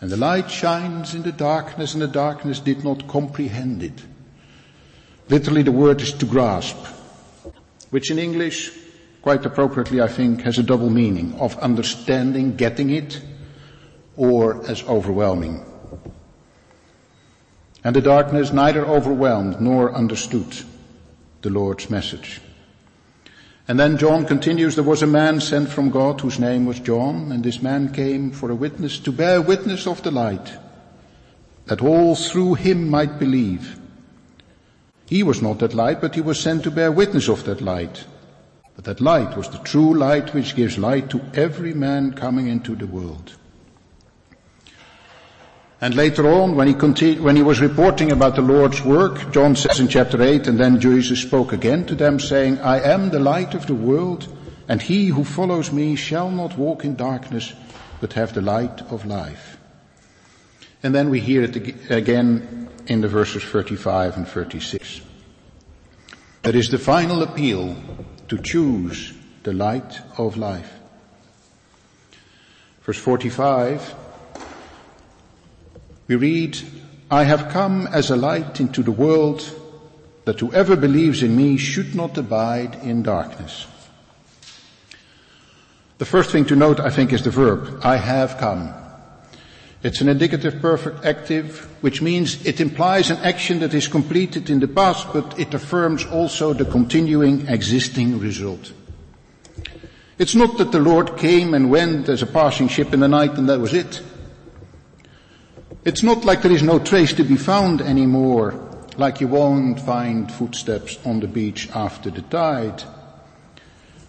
And 0.00 0.10
the 0.10 0.16
light 0.16 0.50
shines 0.50 1.14
in 1.14 1.24
the 1.24 1.30
darkness, 1.30 1.92
and 1.92 2.00
the 2.00 2.08
darkness 2.08 2.58
did 2.58 2.82
not 2.82 3.06
comprehend 3.06 3.82
it. 3.82 4.02
Literally 5.28 5.62
the 5.62 5.72
word 5.72 6.00
is 6.00 6.14
to 6.14 6.24
grasp, 6.24 6.78
which 7.90 8.10
in 8.10 8.18
English, 8.18 8.72
quite 9.20 9.44
appropriately 9.44 10.00
I 10.00 10.08
think, 10.08 10.40
has 10.40 10.56
a 10.56 10.62
double 10.62 10.88
meaning 10.88 11.34
of 11.38 11.58
understanding, 11.58 12.56
getting 12.56 12.88
it, 12.88 13.20
or 14.16 14.66
as 14.70 14.82
overwhelming. 14.84 15.66
And 17.84 17.94
the 17.94 18.00
darkness 18.00 18.54
neither 18.54 18.86
overwhelmed 18.86 19.60
nor 19.60 19.94
understood 19.94 20.64
the 21.42 21.50
Lord's 21.50 21.90
message. 21.90 22.40
And 23.70 23.78
then 23.78 23.98
John 23.98 24.26
continues, 24.26 24.74
there 24.74 24.82
was 24.82 25.04
a 25.04 25.06
man 25.06 25.40
sent 25.40 25.68
from 25.68 25.90
God 25.90 26.20
whose 26.20 26.40
name 26.40 26.66
was 26.66 26.80
John, 26.80 27.30
and 27.30 27.44
this 27.44 27.62
man 27.62 27.92
came 27.92 28.32
for 28.32 28.50
a 28.50 28.54
witness 28.56 28.98
to 28.98 29.12
bear 29.12 29.40
witness 29.40 29.86
of 29.86 30.02
the 30.02 30.10
light, 30.10 30.58
that 31.66 31.80
all 31.80 32.16
through 32.16 32.54
him 32.54 32.88
might 32.88 33.20
believe. 33.20 33.78
He 35.06 35.22
was 35.22 35.40
not 35.40 35.60
that 35.60 35.72
light, 35.72 36.00
but 36.00 36.16
he 36.16 36.20
was 36.20 36.40
sent 36.40 36.64
to 36.64 36.72
bear 36.72 36.90
witness 36.90 37.28
of 37.28 37.44
that 37.44 37.60
light. 37.60 38.06
But 38.74 38.86
that 38.86 39.00
light 39.00 39.36
was 39.36 39.48
the 39.48 39.58
true 39.58 39.96
light 39.96 40.34
which 40.34 40.56
gives 40.56 40.76
light 40.76 41.08
to 41.10 41.20
every 41.34 41.72
man 41.72 42.14
coming 42.14 42.48
into 42.48 42.74
the 42.74 42.88
world. 42.88 43.36
And 45.82 45.94
later 45.94 46.28
on, 46.28 46.56
when 46.56 46.68
he, 46.68 47.14
when 47.18 47.36
he 47.36 47.42
was 47.42 47.60
reporting 47.60 48.12
about 48.12 48.36
the 48.36 48.42
Lord's 48.42 48.82
work, 48.84 49.32
John 49.32 49.56
says 49.56 49.80
in 49.80 49.88
chapter 49.88 50.22
8, 50.22 50.46
and 50.46 50.60
then 50.60 50.78
Jesus 50.78 51.22
spoke 51.22 51.54
again 51.54 51.86
to 51.86 51.94
them 51.94 52.20
saying, 52.20 52.58
I 52.60 52.80
am 52.80 53.08
the 53.08 53.18
light 53.18 53.54
of 53.54 53.66
the 53.66 53.74
world, 53.74 54.28
and 54.68 54.82
he 54.82 55.06
who 55.06 55.24
follows 55.24 55.72
me 55.72 55.96
shall 55.96 56.30
not 56.30 56.58
walk 56.58 56.84
in 56.84 56.96
darkness, 56.96 57.54
but 57.98 58.12
have 58.12 58.34
the 58.34 58.42
light 58.42 58.82
of 58.92 59.06
life. 59.06 59.56
And 60.82 60.94
then 60.94 61.08
we 61.08 61.20
hear 61.20 61.44
it 61.44 61.90
again 61.90 62.68
in 62.86 63.00
the 63.00 63.08
verses 63.08 63.42
35 63.42 64.18
and 64.18 64.28
36. 64.28 65.00
That 66.42 66.54
is 66.54 66.68
the 66.68 66.78
final 66.78 67.22
appeal 67.22 67.74
to 68.28 68.38
choose 68.38 69.14
the 69.44 69.52
light 69.54 70.00
of 70.18 70.36
life. 70.36 70.72
Verse 72.82 72.98
45, 72.98 73.94
we 76.10 76.16
read, 76.16 76.58
I 77.08 77.22
have 77.22 77.50
come 77.50 77.86
as 77.86 78.10
a 78.10 78.16
light 78.16 78.58
into 78.58 78.82
the 78.82 78.90
world 78.90 79.48
that 80.24 80.40
whoever 80.40 80.74
believes 80.74 81.22
in 81.22 81.36
me 81.36 81.56
should 81.56 81.94
not 81.94 82.18
abide 82.18 82.74
in 82.82 83.04
darkness. 83.04 83.68
The 85.98 86.04
first 86.04 86.30
thing 86.30 86.46
to 86.46 86.56
note, 86.56 86.80
I 86.80 86.90
think, 86.90 87.12
is 87.12 87.22
the 87.22 87.30
verb, 87.30 87.82
I 87.84 87.96
have 87.96 88.38
come. 88.38 88.74
It's 89.84 90.00
an 90.00 90.08
indicative 90.08 90.60
perfect 90.60 91.04
active, 91.04 91.68
which 91.80 92.02
means 92.02 92.44
it 92.44 92.60
implies 92.60 93.10
an 93.10 93.18
action 93.18 93.60
that 93.60 93.72
is 93.72 93.86
completed 93.86 94.50
in 94.50 94.58
the 94.58 94.66
past, 94.66 95.12
but 95.12 95.38
it 95.38 95.54
affirms 95.54 96.04
also 96.06 96.52
the 96.52 96.64
continuing 96.64 97.46
existing 97.46 98.18
result. 98.18 98.72
It's 100.18 100.34
not 100.34 100.58
that 100.58 100.72
the 100.72 100.80
Lord 100.80 101.16
came 101.16 101.54
and 101.54 101.70
went 101.70 102.08
as 102.08 102.20
a 102.20 102.26
passing 102.26 102.66
ship 102.66 102.92
in 102.92 102.98
the 102.98 103.06
night 103.06 103.38
and 103.38 103.48
that 103.48 103.60
was 103.60 103.74
it. 103.74 104.02
It's 105.84 106.02
not 106.02 106.24
like 106.26 106.42
there 106.42 106.52
is 106.52 106.62
no 106.62 106.78
trace 106.78 107.14
to 107.14 107.24
be 107.24 107.36
found 107.36 107.80
anymore, 107.80 108.54
like 108.98 109.20
you 109.20 109.28
won't 109.28 109.80
find 109.80 110.30
footsteps 110.30 110.98
on 111.06 111.20
the 111.20 111.26
beach 111.26 111.70
after 111.70 112.10
the 112.10 112.20
tide. 112.22 112.82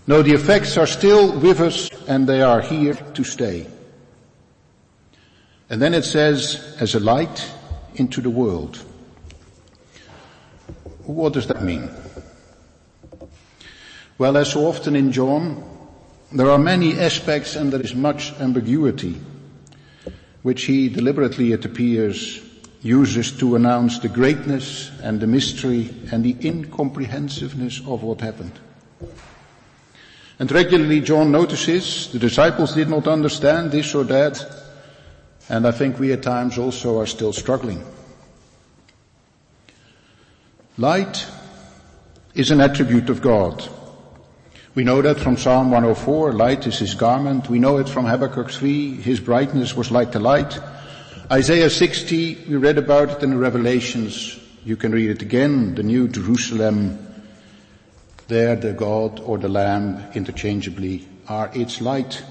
No, 0.05 0.21
the 0.21 0.33
effects 0.33 0.77
are 0.77 0.87
still 0.87 1.31
with 1.39 1.61
us 1.61 1.89
and 2.07 2.27
they 2.27 2.41
are 2.41 2.59
here 2.59 2.95
to 2.95 3.23
stay. 3.23 3.67
And 5.69 5.81
then 5.81 5.93
it 5.93 6.03
says, 6.03 6.75
as 6.81 6.95
a 6.95 6.99
light 6.99 7.49
into 7.95 8.19
the 8.19 8.29
world. 8.29 8.83
What 11.05 11.31
does 11.31 11.47
that 11.47 11.63
mean? 11.63 11.89
Well, 14.17 14.35
as 14.35 14.51
so 14.51 14.65
often 14.65 14.97
in 14.97 15.13
John, 15.13 15.63
there 16.33 16.51
are 16.51 16.59
many 16.59 16.99
aspects 16.99 17.55
and 17.55 17.71
there 17.71 17.81
is 17.81 17.95
much 17.95 18.33
ambiguity, 18.41 19.21
which 20.43 20.63
he 20.63 20.89
deliberately, 20.89 21.51
it 21.51 21.65
appears, 21.65 22.41
uses 22.81 23.31
to 23.33 23.55
announce 23.55 23.99
the 23.99 24.09
greatness 24.09 24.91
and 25.01 25.19
the 25.19 25.27
mystery 25.27 25.93
and 26.11 26.23
the 26.23 26.35
incomprehensiveness 26.43 27.79
of 27.87 28.01
what 28.03 28.21
happened. 28.21 28.59
And 30.39 30.51
regularly 30.51 31.01
John 31.01 31.31
notices 31.31 32.11
the 32.11 32.17
disciples 32.17 32.73
did 32.73 32.89
not 32.89 33.07
understand 33.07 33.71
this 33.71 33.93
or 33.93 34.03
that, 34.05 34.43
and 35.49 35.67
I 35.67 35.71
think 35.71 35.99
we 35.99 36.11
at 36.13 36.23
times 36.23 36.57
also 36.57 36.99
are 36.99 37.05
still 37.05 37.33
struggling. 37.33 37.83
Light 40.77 41.27
is 42.33 42.49
an 42.49 42.61
attribute 42.61 43.09
of 43.09 43.21
God. 43.21 43.67
We 44.73 44.85
know 44.85 45.01
that 45.01 45.19
from 45.19 45.35
Psalm 45.35 45.69
104, 45.69 46.31
light 46.31 46.65
is 46.65 46.79
his 46.79 46.93
garment. 46.93 47.49
We 47.49 47.59
know 47.59 47.77
it 47.79 47.89
from 47.89 48.05
Habakkuk 48.05 48.49
3, 48.49 49.01
his 49.01 49.19
brightness 49.19 49.75
was 49.75 49.91
like 49.91 50.13
the 50.13 50.21
light. 50.21 50.57
Isaiah 51.29 51.69
60, 51.69 52.45
we 52.47 52.55
read 52.55 52.77
about 52.77 53.09
it 53.09 53.21
in 53.21 53.31
the 53.31 53.37
Revelations. 53.37 54.39
You 54.63 54.77
can 54.77 54.93
read 54.93 55.09
it 55.09 55.21
again, 55.21 55.75
the 55.75 55.83
new 55.83 56.07
Jerusalem. 56.07 57.05
There 58.29 58.55
the 58.55 58.71
God 58.71 59.19
or 59.19 59.37
the 59.37 59.49
Lamb 59.49 60.05
interchangeably 60.13 61.05
are 61.27 61.51
its 61.53 61.81
light. 61.81 62.23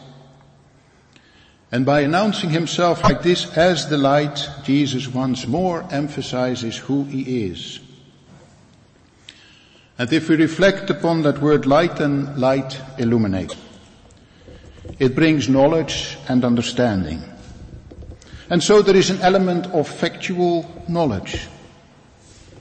And 1.70 1.84
by 1.84 2.00
announcing 2.00 2.48
himself 2.48 3.04
like 3.04 3.22
this 3.22 3.54
as 3.54 3.90
the 3.90 3.98
light, 3.98 4.48
Jesus 4.64 5.06
once 5.08 5.46
more 5.46 5.86
emphasizes 5.90 6.78
who 6.78 7.04
he 7.04 7.44
is. 7.48 7.80
And 10.00 10.10
if 10.14 10.30
we 10.30 10.36
reflect 10.36 10.88
upon 10.88 11.24
that 11.24 11.42
word 11.42 11.66
light 11.66 12.00
and 12.00 12.38
light 12.38 12.80
illuminate, 12.96 13.54
it 14.98 15.14
brings 15.14 15.46
knowledge 15.46 16.16
and 16.26 16.42
understanding. 16.42 17.22
And 18.48 18.62
so 18.62 18.80
there 18.80 18.96
is 18.96 19.10
an 19.10 19.20
element 19.20 19.66
of 19.66 19.86
factual 19.86 20.64
knowledge. 20.88 21.46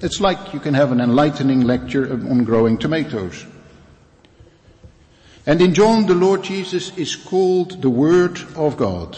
It's 0.02 0.19
like 0.19 0.54
you 0.54 0.60
can 0.60 0.73
have 0.73 0.91
an 0.91 0.99
enlightening 0.99 1.62
lecture 1.62 2.12
on 2.12 2.43
growing 2.43 2.78
tomatoes. 2.78 3.45
And 5.45 5.62
in 5.62 5.73
John, 5.73 6.08
the 6.08 6.15
Lord 6.15 6.43
Jesus 6.43 6.91
is 6.97 7.15
called 7.15 7.82
the 7.82 7.89
Word 7.89 8.38
of 8.58 8.75
God. 8.75 9.17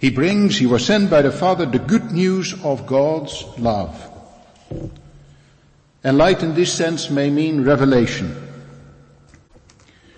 He 0.00 0.10
brings, 0.10 0.58
he 0.58 0.66
was 0.66 0.86
sent 0.86 1.10
by 1.10 1.22
the 1.22 1.32
Father, 1.32 1.66
the 1.66 1.80
good 1.80 2.12
news 2.12 2.54
of 2.62 2.86
God's 2.86 3.44
love. 3.58 4.10
And 6.04 6.18
light 6.18 6.42
in 6.42 6.54
this 6.54 6.72
sense 6.72 7.10
may 7.10 7.30
mean 7.30 7.64
revelation. 7.64 8.36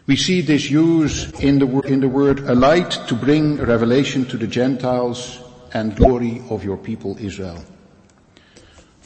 We 0.07 0.17
see 0.17 0.41
this 0.41 0.71
use 0.71 1.31
in 1.41 1.59
the, 1.59 1.81
in 1.81 2.01
the 2.01 2.09
word 2.09 2.41
a 2.41 2.55
light 2.55 2.91
to 3.09 3.15
bring 3.15 3.57
revelation 3.57 4.25
to 4.27 4.37
the 4.37 4.47
Gentiles 4.47 5.41
and 5.73 5.97
glory 5.97 6.43
of 6.49 6.65
your 6.65 6.77
people 6.77 7.17
Israel. 7.19 7.63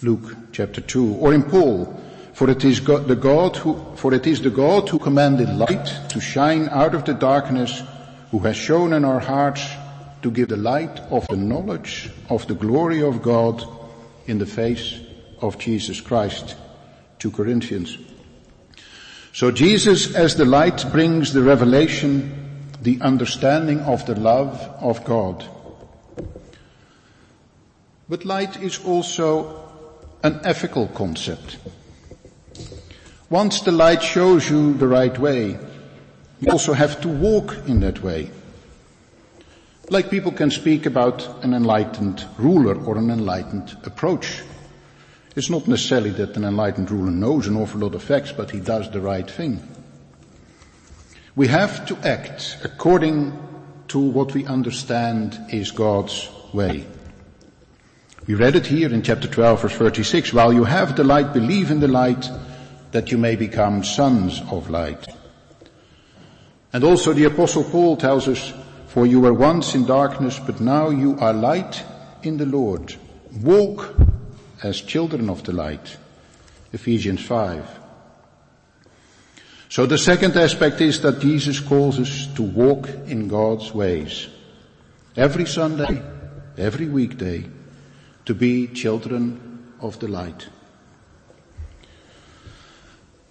Luke 0.03 0.37
chapter 0.53 0.81
2. 0.81 1.15
Or 1.15 1.35
in 1.35 1.43
Paul, 1.43 2.01
for 2.33 2.49
it 2.49 2.65
is 2.65 2.79
God, 2.79 3.09
the 3.09 3.17
God 3.17 3.57
who, 3.57 3.85
for 3.97 4.15
it 4.15 4.27
is 4.27 4.41
the 4.41 4.51
God 4.51 4.89
who 4.89 5.01
commanded 5.01 5.49
light 5.49 6.11
to 6.11 6.21
shine 6.21 6.69
out 6.69 6.95
of 6.95 7.05
the 7.05 7.15
darkness, 7.15 7.83
who 8.31 8.39
has 8.41 8.57
shown 8.57 8.93
in 8.93 9.05
our 9.05 9.19
hearts 9.19 9.69
to 10.23 10.31
give 10.31 10.49
the 10.49 10.57
light 10.57 11.01
of 11.11 11.27
the 11.27 11.37
knowledge 11.37 12.11
of 12.29 12.47
the 12.47 12.55
glory 12.55 13.03
of 13.03 13.23
God 13.23 13.65
in 14.27 14.39
the 14.39 14.47
face 14.47 15.01
of 15.41 15.59
Jesus 15.59 16.01
Christ. 16.01 16.55
2 17.19 17.31
Corinthians. 17.31 17.99
So 19.33 19.51
Jesus 19.51 20.15
as 20.15 20.37
the 20.37 20.45
light 20.45 20.91
brings 20.91 21.33
the 21.33 21.43
revelation, 21.43 22.71
the 22.83 23.01
understanding 23.01 23.81
of 23.81 24.07
the 24.07 24.15
love 24.15 24.59
of 24.81 25.05
God. 25.05 25.45
But 28.09 28.25
light 28.25 28.61
is 28.63 28.85
also 28.85 29.69
an 30.23 30.41
ethical 30.45 30.89
concept. 30.89 31.59
Once 33.31 33.61
the 33.61 33.73
light 33.73 34.03
shows 34.03 34.49
you 34.49 34.75
the 34.75 34.89
right 34.89 35.19
way, 35.19 35.59
you 36.41 36.51
also 36.51 36.73
have 36.73 37.01
to 37.03 37.09
walk 37.09 37.55
in 37.67 37.81
that 37.81 38.03
way. 38.03 38.31
Like 39.91 40.11
people 40.11 40.33
can 40.33 40.51
speak 40.51 40.87
about 40.87 41.45
an 41.45 41.53
enlightened 41.53 42.25
ruler 42.39 42.75
or 42.75 42.97
an 42.97 43.11
enlightened 43.11 43.77
approach 43.85 44.43
it's 45.39 45.49
not 45.49 45.69
necessarily 45.69 46.11
that 46.11 46.37
an 46.37 46.43
enlightened 46.43 46.91
ruler 46.91 47.13
knows 47.13 47.47
an 47.47 47.57
awful 47.57 47.81
lot 47.81 47.95
of 47.95 48.03
facts, 48.03 48.33
but 48.33 48.51
he 48.51 48.59
does 48.59 48.91
the 48.91 49.01
right 49.01 49.31
thing. 49.31 49.63
We 51.37 51.47
have 51.47 51.87
to 51.87 51.97
act 51.99 52.59
according 52.65 53.39
to 53.87 54.01
what 54.01 54.35
we 54.35 54.45
understand 54.47 55.39
is 55.53 55.71
God's 55.71 56.29
way. 56.53 56.85
We 58.27 58.35
read 58.35 58.57
it 58.57 58.67
here 58.67 58.93
in 58.93 59.03
chapter 59.03 59.29
12 59.29 59.63
verse 59.63 59.75
36, 59.75 60.33
while 60.33 60.53
you 60.53 60.65
have 60.65 60.97
the 60.97 61.05
light, 61.05 61.33
believe 61.33 61.71
in 61.71 61.79
the 61.79 61.87
light 61.87 62.29
that 62.91 63.13
you 63.13 63.17
may 63.17 63.37
become 63.37 63.85
sons 63.85 64.43
of 64.51 64.69
light. 64.69 65.07
And 66.73 66.83
also 66.83 67.13
the 67.13 67.27
apostle 67.27 67.63
Paul 67.63 67.97
tells 67.97 68.27
us, 68.27 68.53
for 68.89 69.07
you 69.07 69.21
were 69.21 69.33
once 69.33 69.77
in 69.77 69.87
darkness, 69.87 70.41
but 70.41 70.61
now 70.61 70.91
you 70.91 71.17
are 71.21 71.33
light 71.33 71.85
in 72.25 72.39
the 72.39 72.47
Lord. 72.47 72.97
Walk 73.41 73.95
as 74.63 74.81
children 74.81 75.31
of 75.31 75.45
the 75.45 75.53
light. 75.53 75.97
Ephesians 76.73 77.23
5. 77.25 77.81
So 79.69 79.87
the 79.87 79.99
second 79.99 80.37
aspect 80.37 80.81
is 80.81 81.01
that 81.03 81.21
Jesus 81.21 81.61
calls 81.61 81.99
us 81.99 82.27
to 82.35 82.43
walk 82.43 82.89
in 83.07 83.29
God's 83.29 83.75
ways. 83.75 84.29
Every 85.17 85.47
Sunday, 85.47 86.03
every 86.57 86.89
weekday, 86.89 87.45
to 88.25 88.35
be 88.35 88.67
children 88.69 89.75
of 89.81 89.99
the 90.01 90.09
light. 90.09 90.49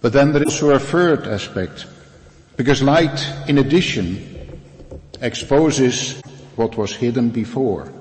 But 0.00 0.12
then 0.12 0.32
there 0.32 0.42
is 0.42 0.54
also 0.54 0.70
a 0.70 0.78
third 0.78 1.26
aspect, 1.26 1.86
because 2.56 2.82
light, 2.82 3.20
in 3.48 3.58
addition, 3.58 4.60
exposes 5.20 6.20
what 6.54 6.76
was 6.76 6.94
hidden 6.94 7.30
before, 7.30 7.92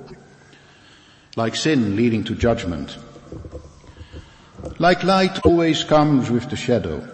like 1.36 1.56
sin 1.56 1.96
leading 1.96 2.24
to 2.26 2.36
judgment. 2.36 2.98
Like 4.80 5.04
light 5.04 5.46
always 5.46 5.84
comes 5.84 6.30
with 6.30 6.50
the 6.50 6.56
shadow. 6.56 7.08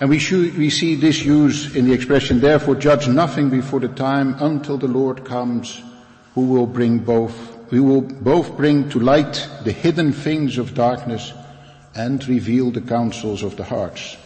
And 0.00 0.10
we, 0.10 0.18
should, 0.18 0.56
we 0.58 0.70
see 0.70 0.96
this 0.96 1.24
used 1.24 1.76
in 1.76 1.86
the 1.86 1.92
expression, 1.92 2.40
therefore 2.40 2.74
judge 2.74 3.08
nothing 3.08 3.50
before 3.50 3.80
the 3.80 3.88
time 3.88 4.36
until 4.40 4.76
the 4.76 4.88
Lord 4.88 5.24
comes, 5.24 5.80
who 6.34 6.46
will 6.46 6.66
bring 6.66 6.98
both, 6.98 7.34
who 7.70 7.82
will 7.84 8.00
both 8.00 8.56
bring 8.56 8.88
to 8.90 9.00
light 9.00 9.48
the 9.62 9.72
hidden 9.72 10.12
things 10.12 10.58
of 10.58 10.74
darkness 10.74 11.32
and 11.94 12.26
reveal 12.28 12.70
the 12.70 12.80
counsels 12.80 13.42
of 13.42 13.56
the 13.56 13.64
hearts. 13.64 14.16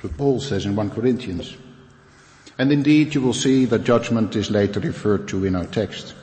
What 0.00 0.16
Paul 0.16 0.40
says 0.40 0.66
in 0.66 0.74
1 0.74 0.90
Corinthians. 0.90 1.56
And 2.58 2.72
indeed 2.72 3.14
you 3.14 3.20
will 3.20 3.32
see 3.32 3.64
that 3.66 3.84
judgment 3.84 4.34
is 4.36 4.50
later 4.50 4.80
referred 4.80 5.28
to 5.28 5.44
in 5.44 5.56
our 5.56 5.66
text. 5.66 6.14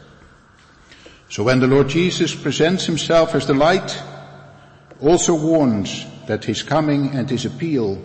So 1.29 1.43
when 1.43 1.59
the 1.59 1.67
Lord 1.67 1.89
Jesus 1.89 2.35
presents 2.35 2.85
himself 2.85 3.33
as 3.33 3.47
the 3.47 3.53
light, 3.53 4.01
also 5.01 5.35
warns 5.35 6.05
that 6.27 6.45
his 6.45 6.63
coming 6.63 7.15
and 7.15 7.29
his 7.29 7.45
appeal 7.45 8.01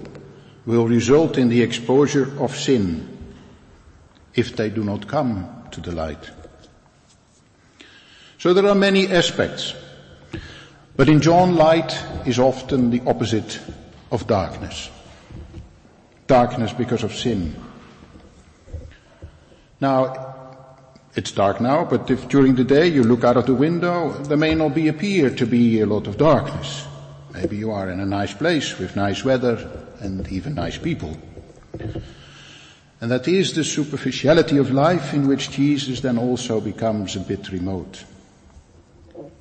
will 0.67 0.87
result 0.87 1.39
in 1.39 1.49
the 1.49 1.63
exposure 1.63 2.33
of 2.41 2.57
sin 2.57 3.09
if 4.35 4.57
they 4.57 4.71
do 4.71 4.85
not 4.85 5.09
come 5.09 5.49
to 5.71 5.81
the 5.81 5.93
light. 5.93 6.31
So 8.39 8.55
there 8.55 8.67
are 8.67 8.75
many 8.75 9.09
aspects, 9.09 9.75
but 10.97 11.09
in 11.09 11.21
John 11.21 11.55
light 11.57 11.97
is 12.27 12.39
often 12.39 12.91
the 12.91 13.03
opposite 13.07 13.61
of 14.11 14.27
darkness. 14.27 14.91
Darkness 16.27 16.73
because 16.73 17.03
of 17.03 17.15
sin. 17.15 17.55
Now, 19.81 20.32
it's 21.15 21.33
dark 21.33 21.61
now, 21.61 21.85
but 21.85 22.11
if 22.11 22.29
during 22.29 22.55
the 22.55 22.65
day 22.65 22.89
you 22.89 23.03
look 23.03 23.23
out 23.23 23.37
of 23.37 23.47
the 23.47 23.55
window, 23.55 24.13
there 24.25 24.39
may 24.39 24.55
not 24.55 24.75
be 24.75 24.89
appear 24.89 25.29
to 25.31 25.47
be 25.47 25.81
a 25.81 25.87
lot 25.87 26.07
of 26.07 26.17
darkness. 26.17 26.87
Maybe 27.35 27.57
you 27.57 27.71
are 27.71 27.91
in 27.91 28.01
a 28.01 28.07
nice 28.07 28.33
place 28.33 28.79
with 28.79 28.97
nice 28.97 29.25
weather 29.25 29.71
and 30.01 30.27
even 30.29 30.55
nice 30.55 30.79
people. 30.79 31.17
And 33.01 33.11
that 33.11 33.29
is 33.29 33.53
the 33.53 33.65
superficiality 33.65 34.59
of 34.59 34.71
life 34.71 35.13
in 35.13 35.27
which 35.29 35.51
Jesus 35.51 36.01
then 36.01 36.19
also 36.19 36.61
becomes 36.61 37.17
a 37.17 37.21
bit 37.21 37.51
remote. 37.51 38.05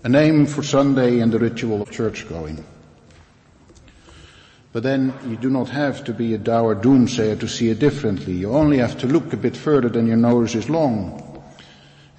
A 0.04 0.10
name 0.10 0.48
for 0.48 0.64
Sunday 0.64 1.20
and 1.20 1.32
the 1.32 1.40
ritual 1.40 1.82
of 1.82 1.92
church 1.92 2.28
going. 2.28 2.66
But 4.74 4.84
then 4.84 5.14
you 5.28 5.38
do 5.38 5.50
not 5.50 5.70
have 5.70 6.04
to 6.06 6.14
be 6.14 6.34
a 6.34 6.38
dour 6.38 6.76
doomsayer 6.76 7.40
to 7.40 7.48
see 7.48 7.70
it 7.70 7.80
differently. 7.80 8.34
You 8.34 8.52
only 8.52 8.80
have 8.80 8.98
to 9.00 9.08
look 9.08 9.32
a 9.32 9.38
bit 9.38 9.56
further 9.56 9.90
than 9.90 10.08
your 10.08 10.18
nose 10.18 10.56
is 10.56 10.70
long. 10.70 11.31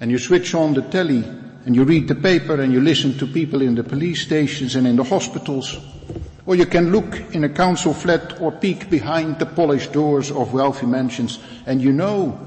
And 0.03 0.11
you 0.11 0.19
switch 0.19 0.53
on 0.53 0.73
the 0.73 0.81
telly 0.81 1.23
and 1.65 1.73
you 1.73 1.85
read 1.85 2.09
the 2.09 2.15
paper 2.15 2.59
and 2.59 2.73
you 2.73 2.81
listen 2.81 3.17
to 3.19 3.25
people 3.25 3.61
in 3.61 3.75
the 3.75 3.85
police 3.85 4.21
stations 4.21 4.75
and 4.75 4.85
in 4.85 4.97
the 4.97 5.03
hospitals. 5.05 5.77
Or 6.45 6.57
you 6.57 6.65
can 6.65 6.91
look 6.91 7.21
in 7.33 7.45
a 7.45 7.49
council 7.49 7.93
flat 7.93 8.41
or 8.41 8.51
peek 8.51 8.89
behind 8.89 9.39
the 9.39 9.45
polished 9.45 9.93
doors 9.93 10.29
of 10.29 10.51
wealthy 10.51 10.87
mansions 10.87 11.39
and 11.65 11.81
you 11.81 11.93
know 11.93 12.37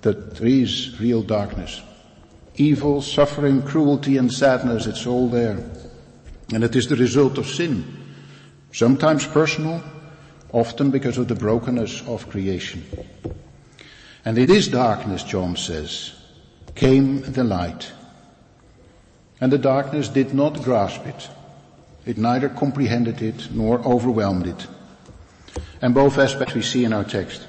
that 0.00 0.34
there 0.34 0.48
is 0.48 0.98
real 1.00 1.22
darkness. 1.22 1.80
Evil, 2.56 3.00
suffering, 3.00 3.62
cruelty 3.62 4.16
and 4.16 4.32
sadness, 4.32 4.88
it's 4.88 5.06
all 5.06 5.28
there. 5.28 5.64
And 6.52 6.64
it 6.64 6.74
is 6.74 6.88
the 6.88 6.96
result 6.96 7.38
of 7.38 7.46
sin. 7.46 7.84
Sometimes 8.72 9.24
personal, 9.24 9.84
often 10.50 10.90
because 10.90 11.16
of 11.16 11.28
the 11.28 11.36
brokenness 11.36 12.02
of 12.08 12.28
creation. 12.28 12.82
And 14.24 14.36
it 14.36 14.50
is 14.50 14.66
darkness, 14.66 15.22
John 15.22 15.54
says, 15.54 16.14
came 16.74 17.22
the 17.22 17.44
light 17.44 17.92
and 19.42 19.50
the 19.50 19.58
darkness 19.58 20.06
did 20.06 20.32
not 20.32 20.62
grasp 20.62 21.04
it. 21.04 21.28
It 22.06 22.16
neither 22.16 22.48
comprehended 22.48 23.20
it 23.20 23.48
nor 23.50 23.80
overwhelmed 23.80 24.46
it. 24.46 24.68
And 25.80 25.92
both 25.92 26.16
aspects 26.16 26.54
we 26.54 26.62
see 26.62 26.84
in 26.84 26.92
our 26.92 27.02
text. 27.02 27.44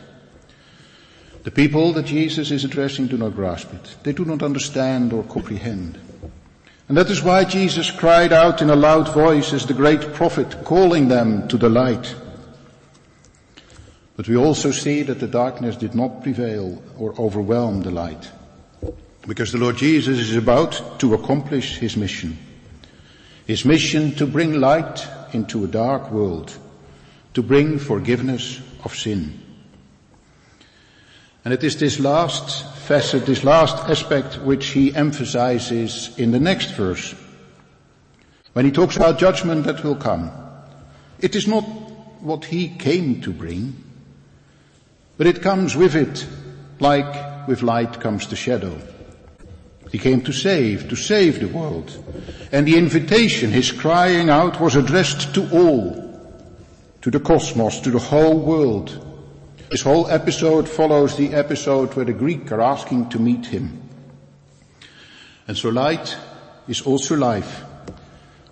The 1.44 1.52
people 1.52 1.94
that 1.94 2.08
Jesus 2.08 2.50
is 2.50 2.64
addressing 2.64 3.06
do 3.06 3.18
not 3.18 3.36
grasp 3.36 3.72
it. 3.76 3.96
They 4.02 4.12
do 4.12 4.26
not 4.26 4.42
understand 4.42 5.14
or 5.14 5.24
comprehend. 5.24 6.00
And 6.90 6.98
that 6.98 7.12
is 7.12 7.22
why 7.22 7.44
Jesus 7.44 7.92
cried 7.92 8.34
out 8.34 8.64
in 8.64 8.72
a 8.72 8.76
loud 8.76 9.14
voice 9.14 9.54
as 9.54 9.68
the 9.68 9.76
great 9.76 10.16
prophet 10.16 10.64
calling 10.66 11.10
them 11.10 11.48
to 11.48 11.58
the 11.60 11.70
light. 11.70 12.16
But 14.18 14.28
we 14.28 14.36
also 14.36 14.72
see 14.72 15.04
that 15.04 15.20
the 15.20 15.28
darkness 15.28 15.76
did 15.76 15.94
not 15.94 16.24
prevail 16.24 16.82
or 16.98 17.14
overwhelm 17.20 17.84
the 17.84 17.92
light. 17.92 18.32
Because 19.28 19.54
the 19.54 19.58
Lord 19.58 19.78
Jesus 19.78 20.20
is 20.20 20.36
about 20.36 21.00
to 21.00 21.14
accomplish 21.14 21.78
his 21.78 21.96
mission. 21.96 22.38
His 23.48 23.64
mission 23.64 24.16
to 24.16 24.26
bring 24.26 24.60
light 24.60 25.08
into 25.34 25.64
a 25.64 25.68
dark 25.68 26.12
world, 26.12 26.58
to 27.34 27.42
bring 27.42 27.80
forgiveness 27.80 28.60
of 28.84 28.96
sin. 28.96 29.40
And 31.46 31.54
it 31.54 31.64
is 31.64 31.78
this 31.78 32.00
last 32.00 32.76
facet, 32.84 33.26
this 33.26 33.44
last 33.44 33.78
aspect 33.90 34.40
which 34.40 34.68
he 34.68 34.94
emphasizes 34.94 36.18
in 36.18 36.32
the 36.32 36.40
next 36.40 36.72
verse. 36.72 37.16
When 38.54 38.66
he 38.66 38.72
talks 38.72 38.98
about 38.98 39.20
judgment 39.20 39.66
that 39.66 39.84
will 39.84 39.96
come. 39.96 40.32
It 41.20 41.36
is 41.36 41.48
not 41.48 41.64
what 42.22 42.46
he 42.46 42.70
came 42.70 43.22
to 43.22 43.32
bring, 43.32 43.82
but 45.18 45.28
it 45.28 45.42
comes 45.42 45.76
with 45.76 45.96
it 45.96 46.26
like 46.80 47.48
with 47.48 47.64
light 47.64 48.00
comes 48.00 48.28
the 48.28 48.36
shadow. 48.36 48.78
He 49.94 50.00
came 50.00 50.22
to 50.22 50.34
save, 50.34 50.90
to 50.90 50.96
save 50.96 51.40
the 51.40 51.48
world. 51.48 51.96
And 52.52 52.68
the 52.68 52.80
invitation, 52.80 53.52
his 53.52 53.72
crying 53.72 54.28
out 54.28 54.60
was 54.60 54.76
addressed 54.76 55.36
to 55.36 55.48
all, 55.52 56.34
to 57.04 57.12
the 57.12 57.20
cosmos, 57.20 57.80
to 57.82 57.92
the 57.92 58.00
whole 58.00 58.40
world. 58.40 58.90
This 59.70 59.84
whole 59.84 60.08
episode 60.08 60.68
follows 60.68 61.16
the 61.16 61.36
episode 61.36 61.94
where 61.94 62.06
the 62.06 62.14
Greek 62.14 62.52
are 62.52 62.62
asking 62.62 63.10
to 63.10 63.20
meet 63.20 63.46
him. 63.46 63.88
And 65.48 65.56
so 65.56 65.70
light 65.70 66.18
is 66.68 66.82
also 66.82 67.16
life. 67.16 67.64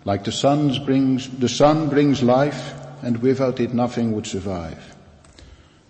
Like 0.06 0.23
the 0.23 0.32
sun 0.32 0.86
brings, 0.86 1.27
the 1.27 1.49
sun 1.49 1.89
brings 1.89 2.21
life 2.21 2.75
and 3.01 3.17
without 3.17 3.60
it 3.60 3.73
nothing 3.73 4.12
would 4.12 4.27
survive. 4.27 4.95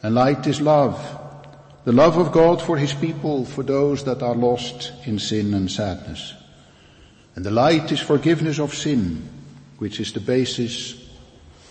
And 0.01 0.15
light 0.15 0.47
is 0.47 0.61
love 0.61 1.20
the 1.83 1.91
love 1.91 2.17
of 2.17 2.31
God 2.31 2.61
for 2.61 2.77
His 2.77 2.93
people, 2.93 3.45
for 3.45 3.63
those 3.63 4.03
that 4.03 4.21
are 4.21 4.35
lost 4.35 4.91
in 5.05 5.17
sin 5.19 5.53
and 5.53 5.71
sadness. 5.71 6.33
And 7.35 7.45
the 7.45 7.51
light 7.51 7.91
is 7.91 7.99
forgiveness 7.99 8.59
of 8.59 8.73
sin, 8.73 9.27
which 9.77 9.99
is 9.99 10.13
the 10.13 10.19
basis 10.19 11.09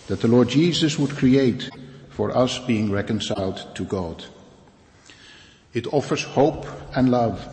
that 0.09 0.21
the 0.21 0.29
Lord 0.29 0.49
Jesus 0.49 0.99
would 0.99 1.11
create 1.11 1.71
for 2.09 2.37
us 2.37 2.59
being 2.59 2.91
reconciled 2.91 3.65
to 3.77 3.85
God. 3.85 4.25
It 5.73 5.93
offers 5.93 6.25
hope 6.25 6.67
and 6.97 7.11
love, 7.11 7.47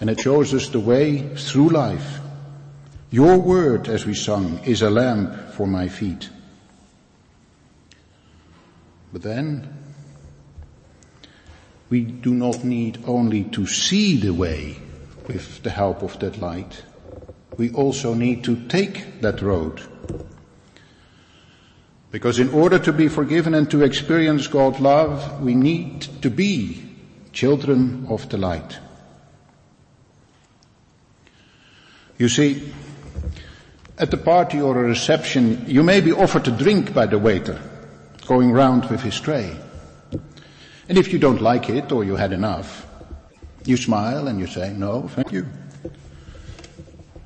and 0.00 0.10
it 0.10 0.20
shows 0.20 0.52
us 0.52 0.68
the 0.68 0.80
way 0.80 1.34
through 1.36 1.70
life. 1.70 2.20
Your 3.10 3.38
word, 3.38 3.88
as 3.88 4.04
we 4.04 4.14
sung, 4.14 4.58
is 4.64 4.82
a 4.82 4.90
lamp 4.90 5.52
for 5.52 5.66
my 5.66 5.88
feet. 5.88 6.28
But 9.12 9.22
then, 9.22 9.75
we 11.88 12.00
do 12.00 12.34
not 12.34 12.64
need 12.64 12.98
only 13.06 13.44
to 13.44 13.66
see 13.66 14.16
the 14.16 14.32
way 14.32 14.76
with 15.28 15.62
the 15.62 15.70
help 15.70 16.02
of 16.02 16.18
that 16.20 16.38
light. 16.38 16.82
We 17.56 17.72
also 17.72 18.14
need 18.14 18.44
to 18.44 18.56
take 18.68 19.20
that 19.22 19.40
road. 19.40 19.80
Because 22.10 22.38
in 22.38 22.50
order 22.50 22.78
to 22.78 22.92
be 22.92 23.08
forgiven 23.08 23.54
and 23.54 23.70
to 23.70 23.82
experience 23.82 24.46
God's 24.46 24.80
love, 24.80 25.42
we 25.42 25.54
need 25.54 26.02
to 26.22 26.30
be 26.30 26.82
children 27.32 28.06
of 28.08 28.28
the 28.30 28.38
light. 28.38 28.78
You 32.18 32.28
see, 32.28 32.72
at 33.98 34.10
the 34.10 34.16
party 34.16 34.60
or 34.60 34.78
a 34.78 34.88
reception, 34.88 35.64
you 35.66 35.82
may 35.82 36.00
be 36.00 36.12
offered 36.12 36.48
a 36.48 36.50
drink 36.50 36.94
by 36.94 37.06
the 37.06 37.18
waiter, 37.18 37.60
going 38.26 38.52
round 38.52 38.86
with 38.86 39.02
his 39.02 39.20
tray. 39.20 39.54
And 40.88 40.98
if 40.98 41.12
you 41.12 41.18
don't 41.18 41.40
like 41.40 41.68
it 41.68 41.90
or 41.90 42.04
you 42.04 42.16
had 42.16 42.32
enough, 42.32 42.86
you 43.64 43.76
smile 43.76 44.28
and 44.28 44.38
you 44.38 44.46
say, 44.46 44.72
no, 44.72 45.08
thank 45.08 45.32
you. 45.32 45.46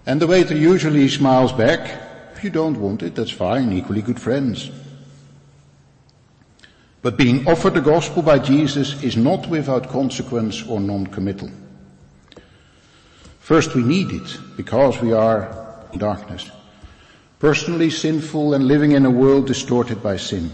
And 0.06 0.20
the 0.20 0.26
waiter 0.26 0.56
usually 0.56 1.08
smiles 1.08 1.52
back. 1.52 2.00
If 2.34 2.42
you 2.42 2.50
don't 2.50 2.80
want 2.80 3.02
it, 3.02 3.14
that's 3.14 3.30
fine, 3.30 3.72
equally 3.72 4.00
good 4.00 4.20
friends. 4.20 4.70
But 7.02 7.16
being 7.16 7.46
offered 7.46 7.74
the 7.74 7.80
gospel 7.80 8.22
by 8.22 8.38
Jesus 8.38 9.02
is 9.02 9.16
not 9.16 9.46
without 9.46 9.88
consequence 9.88 10.62
or 10.66 10.80
non-committal. 10.80 11.50
First 13.40 13.74
we 13.74 13.82
need 13.82 14.10
it 14.10 14.38
because 14.56 15.00
we 15.00 15.12
are 15.12 15.84
in 15.92 15.98
darkness. 15.98 16.50
Personally 17.38 17.90
sinful 17.90 18.54
and 18.54 18.64
living 18.64 18.92
in 18.92 19.06
a 19.06 19.10
world 19.10 19.46
distorted 19.46 20.02
by 20.02 20.16
sin. 20.16 20.50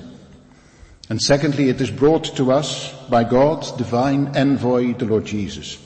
And 1.08 1.20
secondly, 1.20 1.68
it 1.68 1.80
is 1.80 1.90
brought 1.90 2.36
to 2.36 2.50
us 2.50 2.92
by 3.08 3.22
God's 3.22 3.70
divine 3.72 4.36
envoy, 4.36 4.94
the 4.94 5.04
Lord 5.04 5.24
Jesus. 5.24 5.78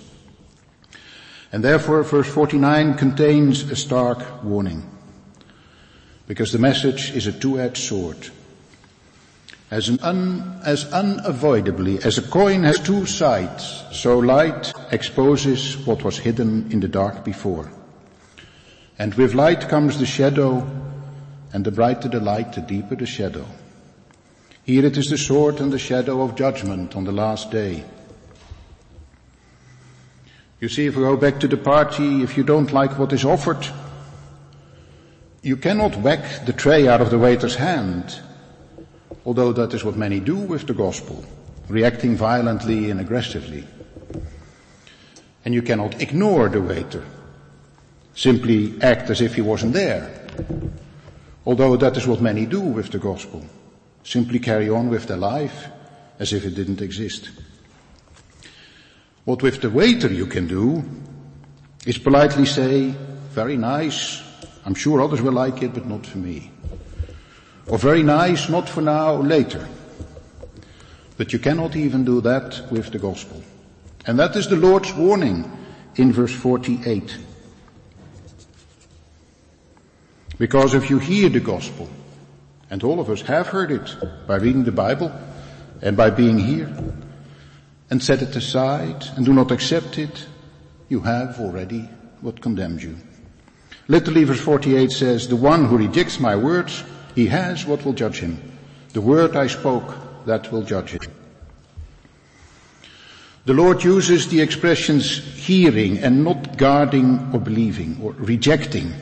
And 1.52 1.62
therefore 1.62 2.02
verse 2.04 2.28
49 2.28 2.94
contains 2.94 3.70
a 3.70 3.76
stark 3.76 4.42
warning. 4.42 4.88
Because 6.26 6.52
the 6.52 6.58
message 6.58 7.10
is 7.10 7.26
a 7.26 7.32
two-edged 7.32 7.76
sword. 7.76 8.30
As, 9.70 9.90
un, 10.02 10.60
as 10.64 10.90
unavoidably 10.92 12.02
as 12.02 12.18
a 12.18 12.22
coin 12.22 12.64
has 12.64 12.80
two 12.80 13.06
sides, 13.06 13.84
so 13.92 14.18
light 14.18 14.72
exposes 14.90 15.76
what 15.86 16.02
was 16.02 16.18
hidden 16.18 16.70
in 16.72 16.80
the 16.80 16.88
dark 16.88 17.24
before. 17.24 17.70
And 18.98 19.14
with 19.14 19.34
light 19.34 19.68
comes 19.68 19.98
the 19.98 20.06
shadow, 20.06 20.68
and 21.52 21.64
the 21.64 21.70
brighter 21.70 22.08
the 22.08 22.20
light, 22.20 22.52
the 22.52 22.60
deeper 22.60 22.96
the 22.96 23.06
shadow. 23.06 23.46
Here 24.64 24.84
it 24.84 24.96
is 24.96 25.08
the 25.08 25.18
sword 25.18 25.60
and 25.60 25.72
the 25.72 25.78
shadow 25.78 26.22
of 26.22 26.36
judgment 26.36 26.94
on 26.94 27.04
the 27.04 27.12
last 27.12 27.50
day. 27.50 27.84
You 30.60 30.68
see, 30.68 30.86
if 30.86 30.96
we 30.96 31.02
go 31.02 31.16
back 31.16 31.40
to 31.40 31.48
the 31.48 31.56
party, 31.56 32.22
if 32.22 32.36
you 32.36 32.44
don't 32.44 32.70
like 32.72 32.98
what 32.98 33.14
is 33.14 33.24
offered, 33.24 33.66
you 35.42 35.56
cannot 35.56 35.96
whack 35.96 36.44
the 36.44 36.52
tray 36.52 36.86
out 36.86 37.00
of 37.00 37.10
the 37.10 37.18
waiter's 37.18 37.54
hand, 37.54 38.20
although 39.24 39.52
that 39.54 39.72
is 39.72 39.82
what 39.82 39.96
many 39.96 40.20
do 40.20 40.36
with 40.36 40.66
the 40.66 40.74
gospel, 40.74 41.24
reacting 41.68 42.14
violently 42.14 42.90
and 42.90 43.00
aggressively. 43.00 43.66
And 45.46 45.54
you 45.54 45.62
cannot 45.62 46.02
ignore 46.02 46.50
the 46.50 46.60
waiter, 46.60 47.06
simply 48.14 48.74
act 48.82 49.08
as 49.08 49.22
if 49.22 49.34
he 49.34 49.40
wasn't 49.40 49.72
there, 49.72 50.10
although 51.46 51.78
that 51.78 51.96
is 51.96 52.06
what 52.06 52.20
many 52.20 52.44
do 52.44 52.60
with 52.60 52.90
the 52.90 52.98
gospel. 52.98 53.42
Simply 54.04 54.38
carry 54.38 54.68
on 54.68 54.88
with 54.88 55.06
their 55.06 55.16
life 55.16 55.68
as 56.18 56.32
if 56.32 56.44
it 56.44 56.54
didn't 56.54 56.82
exist. 56.82 57.30
What 59.24 59.42
with 59.42 59.60
the 59.60 59.70
waiter 59.70 60.08
you 60.08 60.26
can 60.26 60.46
do 60.46 60.82
is 61.86 61.98
politely 61.98 62.46
say, 62.46 62.94
very 63.30 63.56
nice, 63.56 64.22
I'm 64.64 64.74
sure 64.74 65.00
others 65.00 65.22
will 65.22 65.32
like 65.32 65.62
it, 65.62 65.72
but 65.72 65.86
not 65.86 66.06
for 66.06 66.18
me. 66.18 66.50
Or 67.66 67.78
very 67.78 68.02
nice, 68.02 68.48
not 68.48 68.68
for 68.68 68.80
now, 68.80 69.16
later. 69.16 69.68
But 71.16 71.32
you 71.32 71.38
cannot 71.38 71.76
even 71.76 72.04
do 72.04 72.20
that 72.22 72.70
with 72.70 72.90
the 72.90 72.98
gospel. 72.98 73.42
And 74.06 74.18
that 74.18 74.34
is 74.36 74.48
the 74.48 74.56
Lord's 74.56 74.92
warning 74.94 75.50
in 75.96 76.12
verse 76.12 76.34
48. 76.34 77.18
Because 80.38 80.74
if 80.74 80.88
you 80.90 80.98
hear 80.98 81.28
the 81.28 81.40
gospel, 81.40 81.88
and 82.70 82.84
all 82.84 83.00
of 83.00 83.10
us 83.10 83.22
have 83.22 83.48
heard 83.48 83.72
it 83.72 83.96
by 84.26 84.36
reading 84.36 84.64
the 84.64 84.72
Bible 84.72 85.12
and 85.82 85.96
by 85.96 86.10
being 86.10 86.38
here, 86.38 86.72
and 87.90 88.02
set 88.02 88.22
it 88.22 88.36
aside 88.36 89.04
and 89.16 89.26
do 89.26 89.32
not 89.32 89.50
accept 89.50 89.98
it, 89.98 90.26
you 90.88 91.00
have 91.00 91.40
already 91.40 91.88
what 92.20 92.40
condemns 92.40 92.84
you. 92.84 92.96
Literally 93.88 94.22
verse 94.24 94.40
48 94.40 94.92
says, 94.92 95.26
the 95.26 95.34
one 95.34 95.64
who 95.64 95.76
rejects 95.76 96.20
my 96.20 96.36
words, 96.36 96.84
he 97.16 97.26
has 97.26 97.66
what 97.66 97.84
will 97.84 97.92
judge 97.92 98.20
him. 98.20 98.40
The 98.92 99.00
word 99.00 99.36
I 99.36 99.48
spoke, 99.48 99.92
that 100.26 100.52
will 100.52 100.62
judge 100.62 100.90
him. 100.90 101.00
The 103.46 103.54
Lord 103.54 103.82
uses 103.82 104.28
the 104.28 104.40
expressions 104.40 105.18
hearing 105.34 105.98
and 105.98 106.24
not 106.24 106.56
guarding 106.56 107.30
or 107.32 107.40
believing 107.40 107.98
or 108.02 108.12
rejecting 108.12 108.92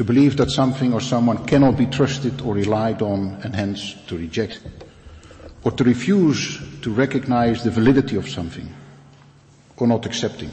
to 0.00 0.04
believe 0.04 0.38
that 0.38 0.50
something 0.50 0.94
or 0.94 1.00
someone 1.02 1.44
cannot 1.44 1.76
be 1.76 1.84
trusted 1.84 2.40
or 2.40 2.54
relied 2.54 3.02
on 3.02 3.38
and 3.44 3.54
hence 3.54 3.94
to 4.06 4.16
reject 4.16 4.58
or 5.62 5.72
to 5.72 5.84
refuse 5.84 6.58
to 6.80 6.90
recognize 6.90 7.62
the 7.64 7.70
validity 7.70 8.16
of 8.16 8.26
something 8.26 8.66
or 9.76 9.86
not 9.86 10.06
accepting. 10.06 10.50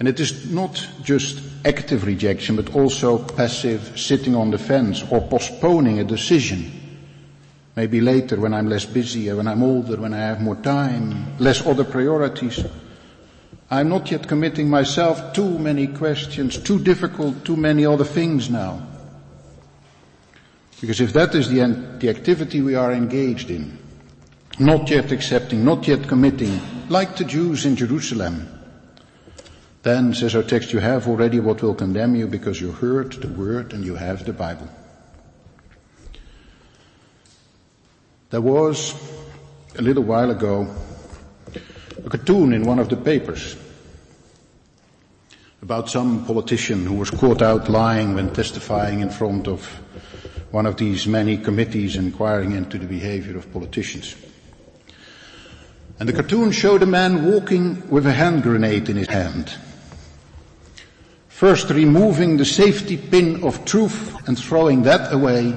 And 0.00 0.08
it 0.08 0.18
is 0.18 0.50
not 0.50 0.84
just 1.04 1.40
active 1.64 2.04
rejection, 2.04 2.56
but 2.56 2.74
also 2.74 3.18
passive 3.18 3.96
sitting 3.96 4.34
on 4.34 4.50
the 4.50 4.58
fence 4.58 5.04
or 5.08 5.20
postponing 5.20 6.00
a 6.00 6.04
decision. 6.04 6.72
Maybe 7.76 8.00
later 8.00 8.34
when 8.40 8.52
I'm 8.52 8.68
less 8.68 8.84
busy 8.84 9.30
or 9.30 9.36
when 9.36 9.46
I'm 9.46 9.62
older, 9.62 9.94
when 9.96 10.12
I 10.12 10.26
have 10.26 10.40
more 10.40 10.56
time, 10.56 11.38
less 11.38 11.64
other 11.64 11.84
priorities. 11.84 12.64
I'm 13.72 13.88
not 13.88 14.10
yet 14.10 14.28
committing 14.28 14.68
myself 14.68 15.32
too 15.32 15.58
many 15.58 15.86
questions, 15.86 16.58
too 16.58 16.78
difficult, 16.78 17.42
too 17.42 17.56
many 17.56 17.86
other 17.86 18.04
things 18.04 18.50
now. 18.50 18.86
Because 20.78 21.00
if 21.00 21.14
that 21.14 21.34
is 21.34 21.48
the, 21.48 21.64
the 21.98 22.10
activity 22.10 22.60
we 22.60 22.74
are 22.74 22.92
engaged 22.92 23.48
in, 23.48 23.78
not 24.58 24.90
yet 24.90 25.10
accepting, 25.10 25.64
not 25.64 25.88
yet 25.88 26.06
committing, 26.06 26.60
like 26.90 27.16
the 27.16 27.24
Jews 27.24 27.64
in 27.64 27.74
Jerusalem, 27.74 28.46
then, 29.82 30.12
says 30.12 30.34
our 30.34 30.42
text, 30.42 30.74
you 30.74 30.78
have 30.80 31.08
already 31.08 31.40
what 31.40 31.62
will 31.62 31.74
condemn 31.74 32.14
you 32.14 32.26
because 32.26 32.60
you 32.60 32.72
heard 32.72 33.12
the 33.12 33.28
word 33.28 33.72
and 33.72 33.86
you 33.86 33.94
have 33.94 34.26
the 34.26 34.34
Bible. 34.34 34.68
There 38.28 38.42
was, 38.42 38.92
a 39.78 39.82
little 39.82 40.04
while 40.04 40.30
ago, 40.30 40.68
a 42.04 42.10
cartoon 42.10 42.52
in 42.52 42.64
one 42.64 42.78
of 42.78 42.90
the 42.90 42.96
papers 42.96 43.56
about 45.62 45.88
some 45.88 46.26
politician 46.26 46.84
who 46.84 46.94
was 46.94 47.10
caught 47.10 47.40
out 47.40 47.70
lying 47.70 48.14
when 48.14 48.32
testifying 48.32 48.98
in 48.98 49.08
front 49.08 49.46
of 49.46 49.64
one 50.50 50.66
of 50.66 50.76
these 50.76 51.06
many 51.06 51.38
committees 51.38 51.94
inquiring 51.94 52.50
into 52.50 52.78
the 52.78 52.86
behavior 52.86 53.36
of 53.36 53.50
politicians. 53.52 54.16
And 56.00 56.08
the 56.08 56.12
cartoon 56.12 56.50
showed 56.50 56.82
a 56.82 56.86
man 56.86 57.30
walking 57.30 57.88
with 57.88 58.06
a 58.06 58.12
hand 58.12 58.42
grenade 58.42 58.88
in 58.88 58.96
his 58.96 59.06
hand. 59.06 59.54
First 61.28 61.70
removing 61.70 62.38
the 62.38 62.44
safety 62.44 62.96
pin 62.96 63.44
of 63.44 63.64
truth 63.64 64.16
and 64.26 64.36
throwing 64.36 64.82
that 64.82 65.12
away. 65.12 65.56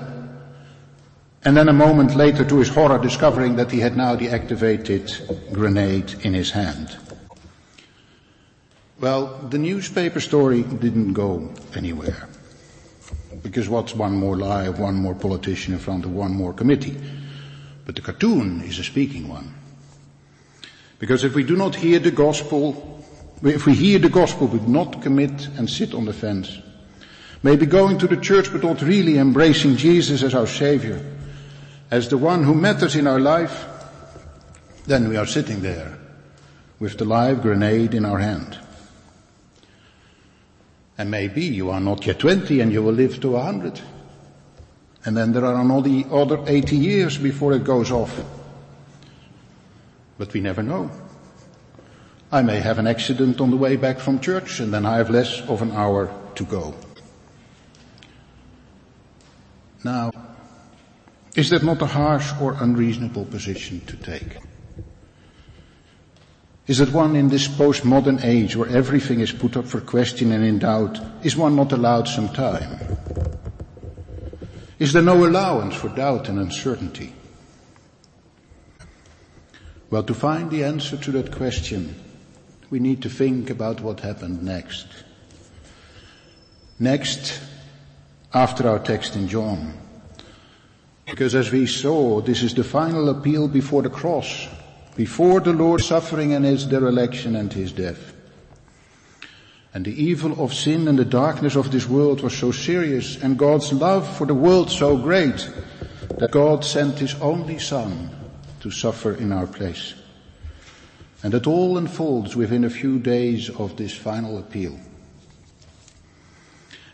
And 1.43 1.57
then 1.57 1.67
a 1.67 1.73
moment 1.73 2.15
later 2.15 2.45
to 2.45 2.59
his 2.59 2.69
horror 2.69 2.99
discovering 2.99 3.55
that 3.55 3.71
he 3.71 3.79
had 3.79 3.97
now 3.97 4.15
the 4.15 4.29
activated 4.29 5.11
grenade 5.51 6.13
in 6.21 6.35
his 6.35 6.51
hand. 6.51 6.95
Well, 8.99 9.27
the 9.49 9.57
newspaper 9.57 10.19
story 10.19 10.63
didn't 10.63 11.13
go 11.13 11.53
anywhere. 11.75 12.29
Because 13.43 13.67
what's 13.69 13.93
one 13.93 14.15
more 14.15 14.37
lie 14.37 14.65
of 14.65 14.79
one 14.79 14.95
more 14.95 15.15
politician 15.15 15.73
in 15.73 15.79
front 15.79 16.05
of 16.05 16.11
one 16.11 16.31
more 16.31 16.53
committee? 16.53 16.97
But 17.85 17.95
the 17.95 18.01
cartoon 18.01 18.61
is 18.61 18.79
a 18.79 18.83
speaking 18.83 19.27
one. 19.27 19.53
Because 20.97 21.23
if 21.23 21.35
we 21.35 21.43
do 21.43 21.55
not 21.55 21.75
hear 21.75 21.99
the 21.99 22.11
gospel 22.11 22.95
if 23.43 23.65
we 23.65 23.73
hear 23.73 23.99
the 23.99 24.09
gospel 24.09 24.47
but 24.47 24.67
not 24.67 25.01
commit 25.01 25.47
and 25.57 25.69
sit 25.69 25.93
on 25.93 26.05
the 26.05 26.13
fence, 26.13 26.57
maybe 27.43 27.65
going 27.65 27.97
to 27.97 28.07
the 28.07 28.17
church 28.17 28.51
but 28.51 28.63
not 28.63 28.81
really 28.81 29.17
embracing 29.17 29.75
Jesus 29.75 30.23
as 30.23 30.33
our 30.33 30.47
Savior, 30.47 31.03
as 31.91 32.09
the 32.09 32.17
one 32.17 32.43
who 32.43 32.55
matters 32.55 32.95
in 32.95 33.07
our 33.07 33.19
life, 33.19 33.65
then 34.85 35.09
we 35.09 35.17
are 35.17 35.25
sitting 35.25 35.61
there 35.61 35.97
with 36.79 36.97
the 36.97 37.05
live 37.05 37.41
grenade 37.41 37.93
in 37.93 38.05
our 38.05 38.19
hand. 38.19 38.57
And 40.97 41.11
maybe 41.11 41.41
you 41.41 41.69
are 41.71 41.81
not 41.81 42.05
yet 42.05 42.19
20 42.19 42.61
and 42.61 42.71
you 42.71 42.81
will 42.81 42.93
live 42.93 43.19
to 43.21 43.31
100. 43.31 43.81
And 45.05 45.15
then 45.15 45.33
there 45.33 45.45
are 45.45 45.61
another 45.61 46.03
other 46.11 46.43
80 46.47 46.75
years 46.77 47.17
before 47.17 47.53
it 47.53 47.63
goes 47.63 47.91
off. 47.91 48.19
But 50.17 50.33
we 50.33 50.39
never 50.39 50.63
know. 50.63 50.89
I 52.31 52.41
may 52.41 52.59
have 52.59 52.79
an 52.79 52.87
accident 52.87 53.39
on 53.39 53.51
the 53.51 53.57
way 53.57 53.75
back 53.75 53.99
from 53.99 54.19
church 54.19 54.59
and 54.59 54.73
then 54.73 54.85
I 54.85 54.97
have 54.97 55.09
less 55.09 55.41
of 55.41 55.61
an 55.61 55.71
hour 55.71 56.11
to 56.35 56.43
go. 56.45 56.73
Now, 59.83 60.11
is 61.35 61.49
that 61.49 61.63
not 61.63 61.81
a 61.81 61.85
harsh 61.85 62.31
or 62.41 62.55
unreasonable 62.59 63.25
position 63.25 63.81
to 63.87 63.97
take? 63.97 64.37
Is 66.67 66.79
that 66.79 66.91
one 66.91 67.15
in 67.15 67.29
this 67.29 67.47
postmodern 67.47 68.23
age 68.23 68.55
where 68.55 68.69
everything 68.69 69.19
is 69.19 69.31
put 69.31 69.55
up 69.55 69.65
for 69.65 69.79
question 69.81 70.31
and 70.31 70.43
in 70.43 70.59
doubt, 70.59 70.99
is 71.23 71.37
one 71.37 71.55
not 71.55 71.71
allowed 71.71 72.07
some 72.07 72.29
time? 72.29 72.79
Is 74.79 74.91
there 74.91 75.03
no 75.03 75.25
allowance 75.25 75.75
for 75.75 75.89
doubt 75.89 76.27
and 76.27 76.39
uncertainty? 76.39 77.13
Well, 79.91 80.03
to 80.03 80.13
find 80.13 80.49
the 80.49 80.63
answer 80.63 80.97
to 80.97 81.11
that 81.11 81.31
question, 81.31 81.95
we 82.71 82.79
need 82.79 83.03
to 83.03 83.09
think 83.09 83.49
about 83.49 83.81
what 83.81 83.99
happened 83.99 84.43
next. 84.43 84.87
Next, 86.79 87.39
after 88.33 88.67
our 88.67 88.79
text 88.79 89.15
in 89.15 89.27
John. 89.27 89.73
Because 91.05 91.35
as 91.35 91.51
we 91.51 91.67
saw, 91.67 92.19
this 92.21 92.41
is 92.41 92.55
the 92.55 92.63
final 92.63 93.09
appeal 93.09 93.47
before 93.47 93.83
the 93.83 93.89
cross, 93.89 94.47
before 94.95 95.41
the 95.41 95.53
Lord's 95.53 95.85
suffering 95.85 96.33
and 96.33 96.45
his 96.45 96.65
dereliction 96.65 97.35
and 97.35 97.51
his 97.51 97.71
death. 97.71 98.13
And 99.73 99.83
the 99.83 100.03
evil 100.03 100.41
of 100.41 100.53
sin 100.53 100.87
and 100.87 100.97
the 100.97 101.03
darkness 101.03 101.57
of 101.57 101.71
this 101.71 101.87
world 101.87 102.21
was 102.21 102.35
so 102.35 102.51
serious 102.51 103.21
and 103.21 103.37
God's 103.37 103.73
love 103.73 104.07
for 104.17 104.25
the 104.25 104.33
world 104.33 104.71
so 104.71 104.97
great 104.97 105.51
that 106.17 106.31
God 106.31 106.63
sent 106.63 106.99
his 106.99 107.13
only 107.15 107.59
son 107.59 108.09
to 108.61 108.71
suffer 108.71 109.13
in 109.13 109.33
our 109.33 109.47
place. 109.47 109.93
And 111.23 111.33
it 111.33 111.45
all 111.45 111.77
unfolds 111.77 112.35
within 112.35 112.63
a 112.63 112.69
few 112.69 112.99
days 112.99 113.49
of 113.49 113.75
this 113.75 113.93
final 113.93 114.37
appeal. 114.37 114.79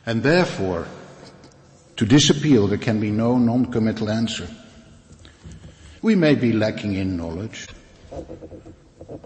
And 0.05 0.23
therefore, 0.23 0.87
to 1.97 2.05
this 2.05 2.31
appeal 2.31 2.65
there 2.65 2.79
can 2.79 2.99
be 2.99 3.11
no 3.11 3.37
non-committal 3.37 4.09
answer. 4.09 4.47
We 6.01 6.15
may 6.15 6.33
be 6.33 6.51
lacking 6.51 6.95
in 6.95 7.15
knowledge, 7.15 7.67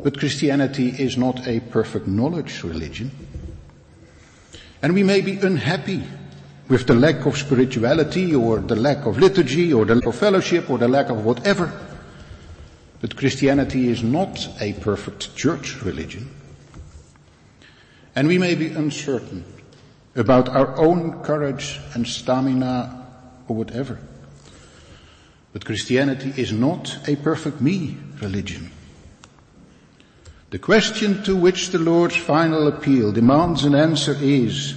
but 0.04 0.20
Christianity 0.20 0.90
is 0.90 1.18
not 1.18 1.48
a 1.48 1.60
perfect 1.60 2.08
knowledge 2.08 2.64
religion. 2.64 3.12
And 4.82 4.94
we 4.94 5.04
may 5.04 5.22
be 5.22 5.38
unhappy 5.38 6.04
with 6.68 6.88
the 6.88 6.94
lack 6.94 7.26
of 7.26 7.38
spirituality 7.38 8.36
or 8.36 8.60
the 8.60 8.76
lack 8.76 9.06
of 9.06 9.18
liturgy 9.18 9.74
or 9.74 9.86
the 9.86 9.96
lack 9.96 10.06
of 10.06 10.16
fellowship 10.16 10.70
or 10.70 10.78
the 10.78 10.88
lack 10.88 11.10
of 11.10 11.26
whatever. 11.26 11.72
But 13.02 13.16
Christianity 13.16 13.90
is 13.90 14.04
not 14.04 14.48
a 14.62 14.74
perfect 14.74 15.36
church 15.36 15.82
religion. 15.84 16.30
And 18.16 18.28
we 18.28 18.38
may 18.38 18.56
be 18.56 18.68
uncertain 18.68 19.44
about 20.16 20.50
our 20.50 20.78
own 20.78 21.22
courage 21.24 21.80
and 21.94 22.08
stamina 22.08 23.08
or 23.48 23.56
whatever. 23.56 24.00
But 25.52 25.66
Christianity 25.66 26.34
is 26.36 26.52
not 26.52 26.98
a 27.08 27.16
perfect 27.16 27.62
me 27.62 27.98
religion. 28.22 28.72
The 30.50 30.60
question 30.60 31.24
to 31.24 31.36
which 31.36 31.70
the 31.70 31.80
Lord's 31.80 32.16
final 32.16 32.68
appeal 32.68 33.12
demands 33.12 33.66
an 33.66 33.76
answer 33.76 34.16
is, 34.20 34.76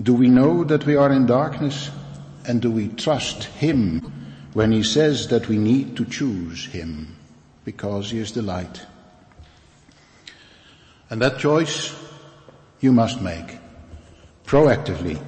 do 0.00 0.14
we 0.14 0.28
know 0.28 0.64
that 0.64 0.86
we 0.86 0.96
are 0.96 1.12
in 1.12 1.26
darkness 1.26 1.90
and 2.46 2.60
do 2.60 2.70
we 2.70 2.88
trust 2.88 3.44
Him 3.44 4.12
when 4.54 4.70
he 4.70 4.84
says 4.84 5.28
that 5.28 5.48
we 5.48 5.58
need 5.58 5.96
to 5.96 6.04
choose 6.04 6.66
him 6.66 7.16
because 7.64 8.10
he 8.10 8.18
is 8.18 8.32
the 8.32 8.42
light. 8.42 8.86
And 11.10 11.20
that 11.20 11.38
choice 11.38 11.94
you 12.80 12.92
must 12.92 13.20
make 13.20 13.58
proactively 14.46 15.20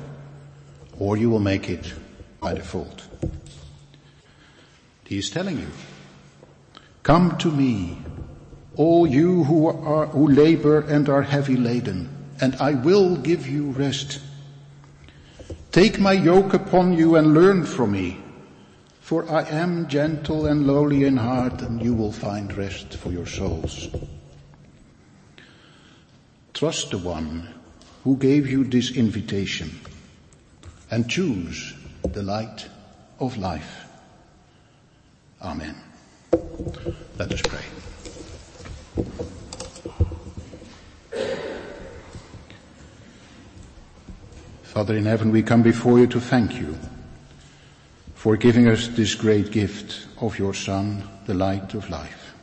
or 0.98 1.16
you 1.16 1.28
will 1.28 1.40
make 1.40 1.68
it 1.68 1.92
by 2.40 2.54
default. 2.54 3.02
He 5.04 5.18
is 5.18 5.28
telling 5.28 5.58
you, 5.58 5.70
come 7.02 7.36
to 7.38 7.50
me, 7.50 7.98
all 8.76 9.06
you 9.06 9.44
who 9.44 9.68
are, 9.68 10.06
who 10.06 10.28
labor 10.28 10.80
and 10.80 11.08
are 11.08 11.22
heavy 11.22 11.56
laden, 11.56 12.08
and 12.40 12.54
I 12.56 12.74
will 12.74 13.16
give 13.16 13.48
you 13.48 13.70
rest. 13.70 14.20
Take 15.72 15.98
my 15.98 16.12
yoke 16.12 16.54
upon 16.54 16.92
you 16.92 17.16
and 17.16 17.34
learn 17.34 17.64
from 17.64 17.92
me, 17.92 18.20
for 19.00 19.30
I 19.30 19.42
am 19.42 19.88
gentle 19.88 20.46
and 20.46 20.66
lowly 20.66 21.04
in 21.04 21.16
heart 21.16 21.62
and 21.62 21.82
you 21.82 21.94
will 21.94 22.12
find 22.12 22.56
rest 22.56 22.96
for 22.96 23.10
your 23.10 23.26
souls. 23.26 23.88
Trust 26.54 26.90
the 26.90 26.98
one 26.98 27.52
who 28.04 28.16
gave 28.16 28.48
you 28.48 28.64
this 28.64 28.90
invitation 28.90 29.78
and 30.90 31.08
choose 31.10 31.74
the 32.02 32.22
light 32.22 32.66
of 33.20 33.36
life. 33.36 33.84
Amen. 35.42 35.76
Let 37.18 37.32
us 37.32 37.42
pray. 37.42 37.64
Father 44.62 44.96
in 44.96 45.06
heaven, 45.06 45.32
we 45.32 45.42
come 45.42 45.62
before 45.62 45.98
you 45.98 46.06
to 46.06 46.20
thank 46.20 46.54
you 46.54 46.78
for 48.14 48.36
giving 48.36 48.68
us 48.68 48.88
this 48.88 49.14
great 49.14 49.50
gift 49.50 50.06
of 50.20 50.38
your 50.38 50.52
Son, 50.52 51.02
the 51.26 51.34
light 51.34 51.74
of 51.74 51.88
life. 51.88 52.34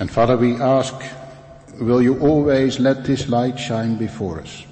And 0.00 0.10
Father, 0.10 0.36
we 0.36 0.56
ask, 0.56 0.94
will 1.80 2.02
you 2.02 2.18
always 2.18 2.80
let 2.80 3.04
this 3.04 3.28
light 3.28 3.60
shine 3.60 3.96
before 3.96 4.40
us 4.40 4.64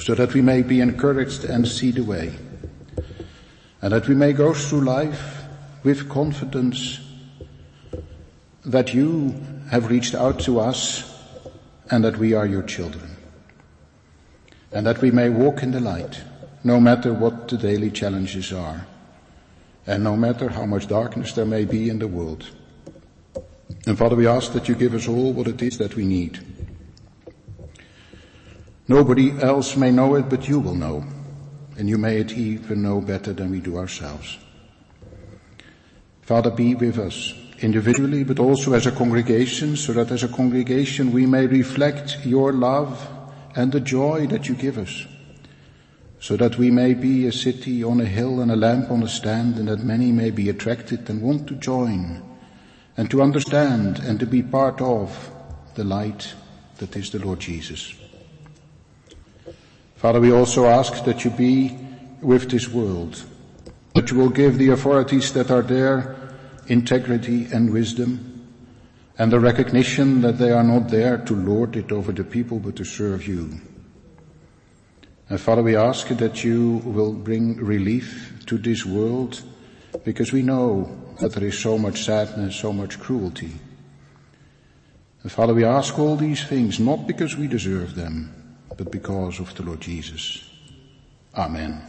so 0.00 0.14
that 0.14 0.34
we 0.34 0.40
may 0.40 0.62
be 0.62 0.80
encouraged 0.80 1.44
and 1.44 1.68
see 1.68 1.90
the 1.90 2.02
way 2.02 2.34
and 3.80 3.92
that 3.92 4.08
we 4.08 4.14
may 4.14 4.32
go 4.32 4.54
through 4.54 4.80
life 4.80 5.44
with 5.82 6.08
confidence 6.08 7.03
that 8.64 8.94
you 8.94 9.34
have 9.70 9.90
reached 9.90 10.14
out 10.14 10.40
to 10.40 10.60
us 10.60 11.10
and 11.90 12.04
that 12.04 12.16
we 12.16 12.32
are 12.32 12.46
your 12.46 12.62
children. 12.62 13.16
And 14.72 14.86
that 14.86 15.00
we 15.00 15.10
may 15.10 15.28
walk 15.28 15.62
in 15.62 15.70
the 15.70 15.80
light, 15.80 16.20
no 16.64 16.80
matter 16.80 17.12
what 17.12 17.48
the 17.48 17.58
daily 17.58 17.90
challenges 17.90 18.52
are, 18.52 18.86
and 19.86 20.02
no 20.02 20.16
matter 20.16 20.48
how 20.48 20.64
much 20.64 20.88
darkness 20.88 21.32
there 21.32 21.44
may 21.44 21.64
be 21.64 21.90
in 21.90 21.98
the 21.98 22.08
world. 22.08 22.50
And 23.86 23.98
Father, 23.98 24.16
we 24.16 24.26
ask 24.26 24.52
that 24.52 24.68
you 24.68 24.74
give 24.74 24.94
us 24.94 25.06
all 25.06 25.32
what 25.32 25.46
it 25.46 25.60
is 25.60 25.78
that 25.78 25.94
we 25.94 26.06
need. 26.06 26.40
Nobody 28.88 29.30
else 29.40 29.76
may 29.76 29.90
know 29.90 30.14
it, 30.14 30.28
but 30.28 30.48
you 30.48 30.58
will 30.58 30.74
know. 30.74 31.04
And 31.76 31.88
you 31.88 31.98
may 31.98 32.18
it 32.18 32.32
even 32.32 32.82
know 32.82 33.00
better 33.00 33.32
than 33.32 33.50
we 33.50 33.60
do 33.60 33.76
ourselves. 33.76 34.38
Father, 36.22 36.50
be 36.50 36.74
with 36.74 36.98
us 36.98 37.34
individually, 37.60 38.24
but 38.24 38.38
also 38.38 38.72
as 38.72 38.86
a 38.86 38.92
congregation, 38.92 39.76
so 39.76 39.92
that 39.92 40.10
as 40.10 40.22
a 40.22 40.28
congregation 40.28 41.12
we 41.12 41.26
may 41.26 41.46
reflect 41.46 42.18
your 42.24 42.52
love 42.52 43.08
and 43.54 43.72
the 43.72 43.80
joy 43.80 44.26
that 44.26 44.48
you 44.48 44.54
give 44.54 44.78
us, 44.78 45.06
so 46.20 46.36
that 46.36 46.58
we 46.58 46.70
may 46.70 46.94
be 46.94 47.26
a 47.26 47.32
city 47.32 47.84
on 47.84 48.00
a 48.00 48.04
hill 48.04 48.40
and 48.40 48.50
a 48.50 48.56
lamp 48.56 48.90
on 48.90 49.02
a 49.02 49.08
stand, 49.08 49.56
and 49.56 49.68
that 49.68 49.84
many 49.84 50.10
may 50.10 50.30
be 50.30 50.48
attracted 50.48 51.08
and 51.08 51.22
want 51.22 51.46
to 51.46 51.54
join, 51.54 52.22
and 52.96 53.10
to 53.10 53.22
understand 53.22 53.98
and 54.00 54.18
to 54.18 54.26
be 54.26 54.42
part 54.42 54.80
of 54.80 55.30
the 55.74 55.84
light 55.84 56.34
that 56.78 56.96
is 56.96 57.10
the 57.10 57.18
Lord 57.18 57.40
Jesus. 57.40 57.94
Father, 59.96 60.20
we 60.20 60.32
also 60.32 60.66
ask 60.66 61.04
that 61.04 61.24
you 61.24 61.30
be 61.30 61.78
with 62.20 62.50
this 62.50 62.68
world, 62.68 63.24
that 63.94 64.10
you 64.10 64.18
will 64.18 64.30
give 64.30 64.58
the 64.58 64.70
authorities 64.70 65.32
that 65.32 65.50
are 65.50 65.62
there 65.62 66.13
integrity 66.68 67.46
and 67.52 67.72
wisdom, 67.72 68.30
and 69.18 69.32
the 69.32 69.40
recognition 69.40 70.20
that 70.22 70.38
they 70.38 70.50
are 70.50 70.64
not 70.64 70.88
there 70.88 71.18
to 71.18 71.34
lord 71.34 71.76
it 71.76 71.92
over 71.92 72.12
the 72.12 72.24
people, 72.24 72.58
but 72.58 72.76
to 72.76 72.84
serve 72.84 73.26
you. 73.28 73.60
And 75.28 75.40
Father, 75.40 75.62
we 75.62 75.76
ask 75.76 76.08
that 76.08 76.44
you 76.44 76.82
will 76.84 77.12
bring 77.12 77.56
relief 77.56 78.42
to 78.46 78.58
this 78.58 78.84
world, 78.84 79.42
because 80.04 80.32
we 80.32 80.42
know 80.42 80.90
that 81.20 81.32
there 81.32 81.46
is 81.46 81.58
so 81.58 81.78
much 81.78 82.04
sadness, 82.04 82.56
so 82.56 82.72
much 82.72 82.98
cruelty. 82.98 83.52
And 85.22 85.32
Father, 85.32 85.54
we 85.54 85.64
ask 85.64 85.98
all 85.98 86.16
these 86.16 86.44
things 86.44 86.78
not 86.80 87.06
because 87.06 87.36
we 87.36 87.46
deserve 87.46 87.94
them, 87.94 88.34
but 88.76 88.90
because 88.90 89.38
of 89.40 89.54
the 89.54 89.62
Lord 89.62 89.80
Jesus. 89.80 90.50
Amen. 91.34 91.80